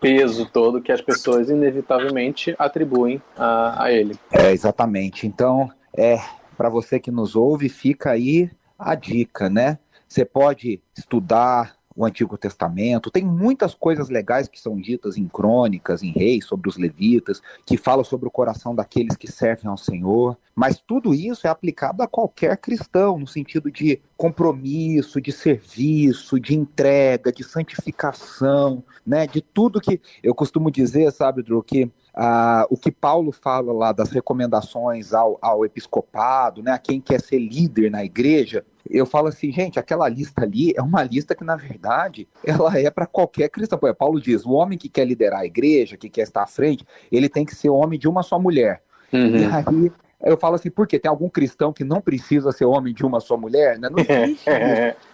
peso 0.00 0.46
todo 0.46 0.82
que 0.82 0.90
as 0.90 1.00
pessoas 1.00 1.48
inevitavelmente 1.48 2.54
atribuem 2.58 3.22
a, 3.36 3.84
a 3.84 3.92
ele. 3.92 4.18
É, 4.30 4.50
exatamente. 4.50 5.26
Então, 5.26 5.70
é, 5.96 6.18
para 6.56 6.68
você 6.68 6.98
que 6.98 7.10
nos 7.10 7.36
ouve, 7.36 7.68
fica 7.68 8.10
aí 8.10 8.50
a 8.78 8.94
dica, 8.94 9.48
né? 9.48 9.78
Você 10.08 10.24
pode 10.24 10.82
estudar, 10.96 11.76
o 11.94 12.04
Antigo 12.04 12.36
Testamento, 12.38 13.10
tem 13.10 13.24
muitas 13.24 13.74
coisas 13.74 14.08
legais 14.08 14.48
que 14.48 14.60
são 14.60 14.76
ditas 14.76 15.16
em 15.16 15.28
crônicas, 15.28 16.02
em 16.02 16.10
reis, 16.10 16.46
sobre 16.46 16.68
os 16.68 16.76
levitas, 16.76 17.40
que 17.66 17.76
falam 17.76 18.04
sobre 18.04 18.28
o 18.28 18.30
coração 18.30 18.74
daqueles 18.74 19.16
que 19.16 19.30
servem 19.30 19.70
ao 19.70 19.76
Senhor, 19.76 20.36
mas 20.54 20.80
tudo 20.80 21.14
isso 21.14 21.46
é 21.46 21.50
aplicado 21.50 22.02
a 22.02 22.06
qualquer 22.06 22.56
cristão, 22.58 23.18
no 23.18 23.26
sentido 23.26 23.70
de 23.70 24.00
compromisso, 24.16 25.20
de 25.20 25.32
serviço, 25.32 26.38
de 26.38 26.54
entrega, 26.54 27.32
de 27.32 27.42
santificação, 27.42 28.84
né, 29.06 29.26
de 29.26 29.40
tudo 29.40 29.80
que 29.80 30.00
eu 30.22 30.34
costumo 30.34 30.70
dizer, 30.70 31.10
sabe, 31.10 31.42
Drew, 31.42 31.62
que 31.62 31.90
ah, 32.14 32.66
o 32.70 32.76
que 32.76 32.90
Paulo 32.90 33.32
fala 33.32 33.72
lá 33.72 33.90
das 33.92 34.10
recomendações 34.10 35.14
ao, 35.14 35.38
ao 35.40 35.64
episcopado, 35.64 36.62
né, 36.62 36.72
a 36.72 36.78
quem 36.78 37.00
quer 37.00 37.20
ser 37.20 37.38
líder 37.38 37.90
na 37.90 38.04
igreja, 38.04 38.64
eu 38.88 39.06
falo 39.06 39.28
assim, 39.28 39.52
gente, 39.52 39.78
aquela 39.78 40.08
lista 40.08 40.42
ali 40.42 40.72
é 40.76 40.82
uma 40.82 41.02
lista 41.02 41.34
que, 41.34 41.44
na 41.44 41.56
verdade, 41.56 42.28
ela 42.44 42.78
é 42.78 42.90
para 42.90 43.06
qualquer 43.06 43.48
cristão. 43.48 43.78
Paulo 43.96 44.20
diz: 44.20 44.44
o 44.44 44.52
homem 44.52 44.78
que 44.78 44.88
quer 44.88 45.04
liderar 45.04 45.40
a 45.40 45.46
igreja, 45.46 45.96
que 45.96 46.08
quer 46.08 46.22
estar 46.22 46.42
à 46.42 46.46
frente, 46.46 46.86
ele 47.10 47.28
tem 47.28 47.44
que 47.44 47.54
ser 47.54 47.70
homem 47.70 47.98
de 47.98 48.08
uma 48.08 48.22
só 48.22 48.38
mulher. 48.38 48.82
Uhum. 49.12 49.36
E 49.36 49.44
aí 49.44 49.92
eu 50.24 50.36
falo 50.36 50.54
assim, 50.54 50.70
por 50.70 50.86
quê? 50.86 50.98
Tem 50.98 51.08
algum 51.08 51.28
cristão 51.28 51.72
que 51.72 51.82
não 51.82 52.00
precisa 52.00 52.52
ser 52.52 52.64
homem 52.64 52.94
de 52.94 53.04
uma 53.04 53.20
só 53.20 53.36
mulher? 53.36 53.78
Né? 53.78 53.88
Não 53.90 53.98
existe 54.08 54.32
isso, 54.32 54.50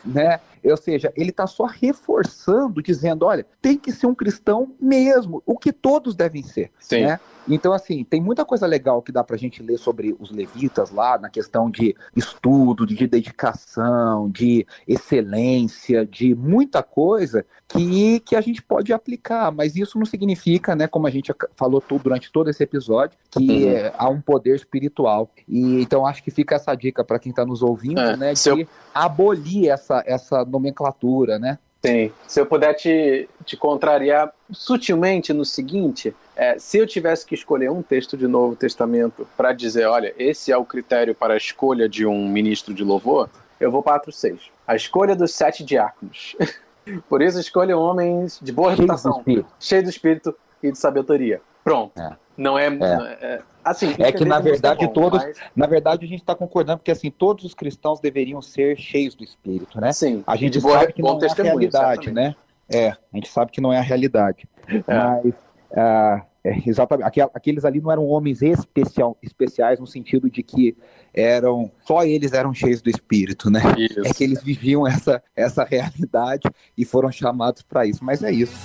né? 0.05 0.41
Ou 0.65 0.77
seja, 0.77 1.13
ele 1.17 1.31
está 1.31 1.47
só 1.47 1.65
reforçando, 1.65 2.83
dizendo, 2.83 3.27
olha, 3.27 3.47
tem 3.61 3.77
que 3.77 3.93
ser 3.93 4.07
um 4.07 4.15
cristão 4.15 4.75
mesmo, 4.81 5.43
o 5.47 5.59
que 5.59 5.73
todos 5.73 6.15
devem 6.15 6.43
ser. 6.43 6.71
Sim. 6.79 7.03
Né? 7.03 7.21
Então, 7.49 7.73
assim, 7.73 8.05
tem 8.05 8.21
muita 8.21 8.45
coisa 8.45 8.67
legal 8.67 9.01
que 9.01 9.11
dá 9.11 9.25
para 9.25 9.35
a 9.35 9.39
gente 9.39 9.63
ler 9.63 9.79
sobre 9.79 10.15
os 10.19 10.31
levitas 10.31 10.91
lá, 10.91 11.19
na 11.19 11.31
questão 11.31 11.71
de 11.71 11.97
estudo, 12.15 12.87
de 12.87 13.07
dedicação, 13.07 14.29
de 14.31 14.67
excelência, 14.87 16.05
de 16.05 16.35
muita 16.35 16.83
coisa 16.83 17.47
que, 17.67 18.21
que 18.21 18.37
a 18.37 18.41
gente 18.41 18.63
pode 18.63 18.93
aplicar, 18.93 19.51
mas 19.51 19.77
isso 19.77 19.99
não 19.99 20.07
significa, 20.07 20.77
né, 20.77 20.87
como 20.87 21.07
a 21.07 21.11
gente 21.11 21.33
falou 21.57 21.81
tudo, 21.81 22.05
durante 22.05 22.31
todo 22.31 22.51
esse 22.51 22.63
episódio, 22.63 23.17
que 23.31 23.39
uhum. 23.39 23.71
é, 23.71 23.93
há 23.97 24.09
um 24.09 24.21
poder 24.21 24.55
espiritual. 24.55 25.31
E 25.47 25.81
então 25.81 26.07
acho 26.07 26.23
que 26.23 26.31
fica 26.31 26.55
essa 26.55 26.75
dica 26.75 27.03
para 27.03 27.19
quem 27.19 27.31
está 27.31 27.45
nos 27.45 27.63
ouvindo, 27.63 28.01
é, 28.01 28.17
né, 28.17 28.33
de 28.35 28.49
eu... 28.49 28.67
abolir 28.95 29.69
essa, 29.69 30.03
essa 30.07 30.45
nomenclatura, 30.49 31.39
né? 31.39 31.59
Sim. 31.85 32.11
Se 32.27 32.41
eu 32.41 32.47
puder 32.47 32.75
te, 32.75 33.29
te 33.45 33.57
contrariar 33.57 34.33
sutilmente 34.51 35.33
no 35.33 35.45
seguinte, 35.45 36.15
é, 36.35 36.59
se 36.59 36.79
eu 36.79 36.87
tivesse 36.87 37.25
que 37.25 37.35
escolher 37.35 37.71
um 37.71 37.83
texto 37.83 38.17
de 38.17 38.27
Novo 38.27 38.57
Testamento 38.57 39.29
para 39.37 39.53
dizer, 39.53 39.87
olha, 39.87 40.13
esse 40.19 40.51
é 40.51 40.57
o 40.57 40.65
critério 40.65 41.15
para 41.15 41.35
a 41.35 41.37
escolha 41.37 41.89
de 41.89 42.05
um 42.05 42.29
ministro 42.29 42.75
de 42.75 42.83
louvor, 42.83 43.29
eu 43.61 43.71
vou 43.71 43.83
para 43.83 43.97
Atos 43.97 44.19
6. 44.19 44.41
A 44.67 44.75
escolha 44.75 45.15
dos 45.15 45.33
sete 45.33 45.65
diáconos. 45.65 46.37
Por 47.09 47.23
isso, 47.23 47.39
escolha 47.39 47.77
homens 47.77 48.39
de 48.43 48.51
boa 48.51 48.71
reputação, 48.71 49.23
cheios 49.61 49.85
do 49.85 49.91
espírito 49.91 50.35
e 50.63 50.73
de 50.73 50.79
sabedoria. 50.79 51.41
Pronto. 51.63 52.01
É. 52.01 52.17
Não 52.37 52.59
é, 52.59 52.67
é. 52.67 53.43
É 53.69 53.71
assim, 53.71 53.95
é 53.99 54.13
que 54.13 54.25
na 54.25 54.39
verdade 54.39 54.87
bom, 54.87 54.93
todos, 54.93 55.23
mas... 55.23 55.37
na 55.55 55.67
verdade 55.67 56.05
a 56.05 56.09
gente 56.09 56.21
está 56.21 56.35
concordando 56.35 56.79
porque 56.79 56.91
assim 56.91 57.11
todos 57.11 57.45
os 57.45 57.55
cristãos 57.55 58.01
deveriam 58.01 58.41
ser 58.43 58.77
cheios 58.77 59.15
do 59.15 59.25
Espírito, 59.25 59.81
né? 59.81 59.93
Sim. 59.93 60.23
A 60.27 60.37
gente 60.37 60.61
boa, 60.61 60.81
sabe 60.81 60.93
que 60.93 61.03
não 61.03 61.19
é 61.21 61.27
a 61.27 61.35
realidade, 61.35 62.05
certamente. 62.05 62.13
né? 62.13 62.37
É, 62.71 62.89
a 62.89 63.17
gente 63.17 63.29
sabe 63.29 63.51
que 63.51 63.61
não 63.61 63.73
é 63.73 63.79
a 63.79 63.83
realidade. 63.83 64.49
É. 64.69 64.83
Mas 64.87 65.25
uh, 65.27 66.27
é, 66.45 66.63
exatamente, 66.67 67.21
aqueles 67.35 67.65
ali 67.65 67.81
não 67.81 67.91
eram 67.91 68.07
homens 68.07 68.43
especial, 68.43 69.17
especiais 69.23 69.81
no 69.81 69.87
sentido 69.87 70.31
de 70.31 70.43
que 70.43 70.77
eram 71.13 71.71
só 71.81 72.05
eles 72.05 72.33
eram 72.33 72.55
cheios 72.55 72.81
do 72.81 72.91
Espírito, 72.91 73.51
né? 73.51 73.61
Isso. 73.77 74.07
É 74.07 74.13
que 74.13 74.25
eles 74.25 74.43
viviam 74.43 74.87
essa 74.87 75.23
essa 75.35 75.65
realidade 75.65 76.49
e 76.77 76.85
foram 76.85 77.11
chamados 77.11 77.63
para 77.63 77.87
isso. 77.87 78.05
Mas 78.05 78.23
é 78.23 78.31
isso. 78.31 78.57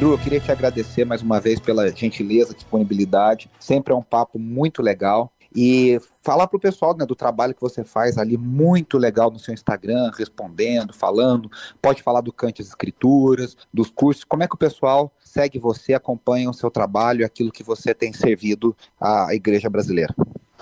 Drew, 0.00 0.12
eu 0.12 0.18
queria 0.18 0.40
te 0.40 0.50
agradecer 0.50 1.04
mais 1.04 1.20
uma 1.20 1.38
vez 1.38 1.60
pela 1.60 1.86
gentileza, 1.94 2.54
disponibilidade. 2.54 3.50
Sempre 3.60 3.92
é 3.92 3.96
um 3.96 4.02
papo 4.02 4.38
muito 4.38 4.80
legal. 4.80 5.30
E 5.54 6.00
falar 6.22 6.46
para 6.46 6.56
o 6.56 6.60
pessoal 6.60 6.96
né, 6.96 7.04
do 7.04 7.14
trabalho 7.14 7.54
que 7.54 7.60
você 7.60 7.84
faz 7.84 8.16
ali, 8.16 8.38
muito 8.38 8.96
legal 8.96 9.30
no 9.30 9.38
seu 9.38 9.52
Instagram, 9.52 10.10
respondendo, 10.16 10.94
falando. 10.94 11.50
Pode 11.82 12.02
falar 12.02 12.22
do 12.22 12.32
Cante 12.32 12.62
as 12.62 12.68
Escrituras, 12.68 13.54
dos 13.74 13.90
cursos. 13.90 14.24
Como 14.24 14.42
é 14.42 14.48
que 14.48 14.54
o 14.54 14.58
pessoal 14.58 15.12
segue 15.22 15.58
você, 15.58 15.92
acompanha 15.92 16.48
o 16.48 16.54
seu 16.54 16.70
trabalho 16.70 17.26
aquilo 17.26 17.52
que 17.52 17.62
você 17.62 17.92
tem 17.92 18.10
servido 18.10 18.74
à 18.98 19.34
igreja 19.34 19.68
brasileira? 19.68 20.14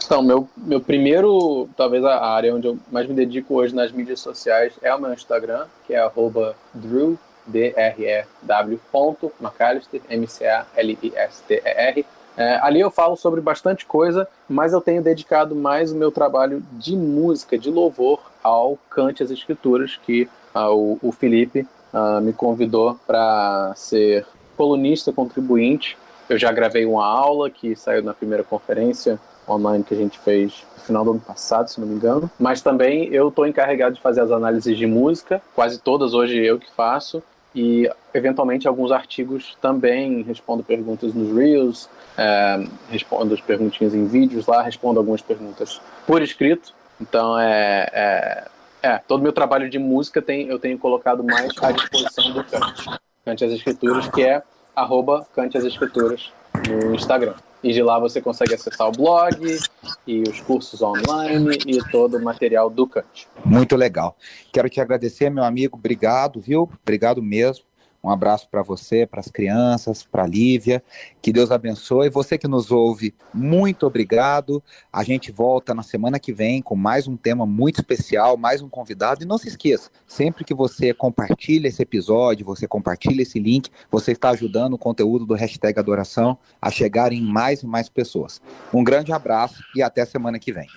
Então, 0.05 0.21
meu, 0.21 0.49
meu 0.57 0.81
primeiro, 0.81 1.69
talvez 1.77 2.05
a 2.05 2.27
área 2.27 2.53
onde 2.53 2.67
eu 2.67 2.77
mais 2.91 3.07
me 3.07 3.15
dedico 3.15 3.55
hoje 3.55 3.73
nas 3.73 3.93
mídias 3.93 4.19
sociais 4.19 4.73
é 4.83 4.93
o 4.93 5.01
meu 5.01 5.13
Instagram, 5.13 5.67
que 5.87 5.95
é 5.95 6.01
arroba 6.01 6.57
Drew, 6.75 7.17
D-R-E-W, 7.49 8.81
ponto, 8.93 9.33
McAllister, 9.41 10.01
M-C-A-L-I-S-T-E-R. 10.09 12.07
É, 12.37 12.61
ali 12.63 12.79
eu 12.79 12.91
falo 12.91 13.17
sobre 13.17 13.41
bastante 13.41 13.85
coisa, 13.85 14.29
mas 14.49 14.73
eu 14.73 14.81
tenho 14.81 15.03
dedicado 15.03 15.57
mais 15.57 15.91
o 15.91 15.97
meu 15.97 16.13
trabalho 16.13 16.63
de 16.73 16.97
música, 16.97 17.59
de 17.59 17.69
louvor, 17.69 18.21
ao 18.43 18.79
Cante 18.89 19.25
as 19.25 19.31
Escrituras, 19.33 19.99
que 20.07 20.29
uh, 20.55 20.73
o, 20.73 20.99
o, 21.03 21.11
Felipe 21.11 21.67
uh, 21.93 22.21
me 22.21 22.33
convidou 22.33 22.99
para 23.07 23.73
ser 23.75 24.25
colunista 24.57 25.13
contribuinte. 25.13 25.99
Eu 26.29 26.39
já 26.39 26.53
gravei 26.53 26.87
uma 26.87 27.05
aula 27.05 27.51
que 27.51 27.75
saiu 27.75 28.03
na 28.05 28.15
primeira 28.15 28.45
conferência 28.45 29.19
online 29.49 29.83
que 29.83 29.95
a 29.95 29.97
gente 29.97 30.19
fez 30.19 30.65
no 30.77 30.83
final 30.85 31.05
do 31.05 31.11
ano 31.13 31.21
passado, 31.21 31.69
se 31.69 31.81
não 31.81 31.89
me 31.89 31.95
engano. 31.95 32.31
Mas 32.39 32.61
também 32.61 33.09
eu 33.13 33.29
estou 33.29 33.47
encarregado 33.47 33.95
de 33.95 34.01
fazer 34.01 34.21
as 34.21 34.31
análises 34.31 34.77
de 34.77 34.87
música, 34.87 35.43
quase 35.55 35.81
todas 35.81 36.15
hoje 36.15 36.39
eu 36.39 36.59
que 36.59 36.71
faço. 36.71 37.23
E 37.55 37.91
eventualmente 38.13 38.69
alguns 38.69 38.93
artigos 38.93 39.57
também 39.61 40.23
respondo 40.23 40.63
perguntas 40.63 41.15
nos 41.15 41.35
Reels, 41.35 41.89
é, 42.17 42.65
respondo 42.91 43.35
as 43.35 43.41
perguntinhas 43.41 43.95
em 43.95 44.07
vídeos 44.07 44.47
lá, 44.47 44.63
respondo 44.63 44.99
algumas 44.99 45.23
perguntas 45.23 45.81
por 46.07 46.23
escrito. 46.23 46.75
Então 47.01 47.39
é, 47.39 47.89
é, 47.93 48.49
é 48.83 48.99
todo 48.99 49.23
meu 49.23 49.33
trabalho 49.33 49.71
de 49.71 49.79
música 49.79 50.21
tem, 50.21 50.49
eu 50.49 50.59
tenho 50.59 50.79
colocado 50.79 51.25
mais 51.25 51.51
à 51.63 51.73
disposição 51.73 52.33
do 52.33 52.45
Cante. 52.45 53.01
Cante 53.25 53.45
as 53.45 53.53
Escrituras, 53.53 54.09
que 54.09 54.23
é 54.23 54.43
arroba 54.75 55.27
Cante 55.35 55.57
as 55.57 55.65
Escrituras 55.65 56.33
no 56.69 56.95
Instagram. 56.95 57.35
E 57.63 57.73
de 57.73 57.83
lá 57.83 57.99
você 57.99 58.21
consegue 58.21 58.55
acessar 58.55 58.89
o 58.89 58.93
blog 58.93 59.59
e 60.07 60.23
os 60.23 60.41
cursos 60.41 60.81
online 60.81 61.59
e 61.67 61.79
todo 61.91 62.17
o 62.17 62.23
material 62.23 62.71
do 62.71 62.87
Kant. 62.87 63.29
Muito 63.45 63.75
legal. 63.75 64.17
Quero 64.53 64.69
te 64.69 64.81
agradecer, 64.81 65.29
meu 65.31 65.45
amigo. 65.45 65.77
Obrigado, 65.77 66.41
viu? 66.41 66.71
Obrigado 66.83 67.23
mesmo. 67.23 67.68
Um 68.03 68.11
abraço 68.11 68.49
para 68.49 68.63
você, 68.63 69.07
para 69.07 69.21
as 69.21 69.29
crianças, 69.29 70.05
para 70.05 70.23
a 70.23 70.27
Lívia. 70.27 70.83
Que 71.21 71.33
Deus 71.33 71.51
abençoe. 71.51 72.09
Você 72.09 72.39
que 72.39 72.47
nos 72.47 72.71
ouve, 72.71 73.15
muito 73.35 73.87
obrigado. 73.87 74.63
A 74.93 75.03
gente 75.03 75.33
volta 75.33 75.75
na 75.75 75.83
semana 75.83 76.19
que 76.19 76.33
vem 76.33 76.63
com 76.63 76.77
mais 76.77 77.09
um 77.09 77.17
tema 77.17 77.45
muito 77.45 77.81
especial, 77.81 78.37
mais 78.37 78.63
um 78.63 78.69
convidado. 78.69 79.23
E 79.23 79.27
não 79.27 79.37
se 79.37 79.49
esqueça, 79.49 79.91
sempre 80.07 80.45
que 80.45 80.55
você 80.55 80.95
compartilha 80.95 81.69
esse 81.69 81.83
episódio, 81.83 82.47
você 82.47 82.69
compartilha 82.69 83.23
esse 83.23 83.39
link, 83.39 83.71
você 83.91 84.13
está 84.13 84.31
ajudando 84.31 84.75
o 84.75 84.79
conteúdo 84.79 85.27
do 85.27 85.35
hashtag 85.35 85.79
Adoração 85.79 86.39
a 86.63 86.71
chegar 86.71 87.13
em 87.13 87.21
mais 87.21 87.63
e 87.63 87.67
mais 87.67 87.89
pessoas. 87.89 88.41
Um 88.73 88.85
grande 88.85 89.13
abraço 89.13 89.63
e 89.75 89.83
até 89.83 90.05
semana 90.05 90.39
que 90.39 90.53
vem. 90.53 90.69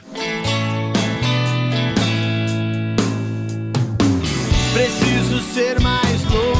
Preciso 4.73 5.39
ser 5.53 5.79
mais 5.79 6.23
louco 6.31 6.50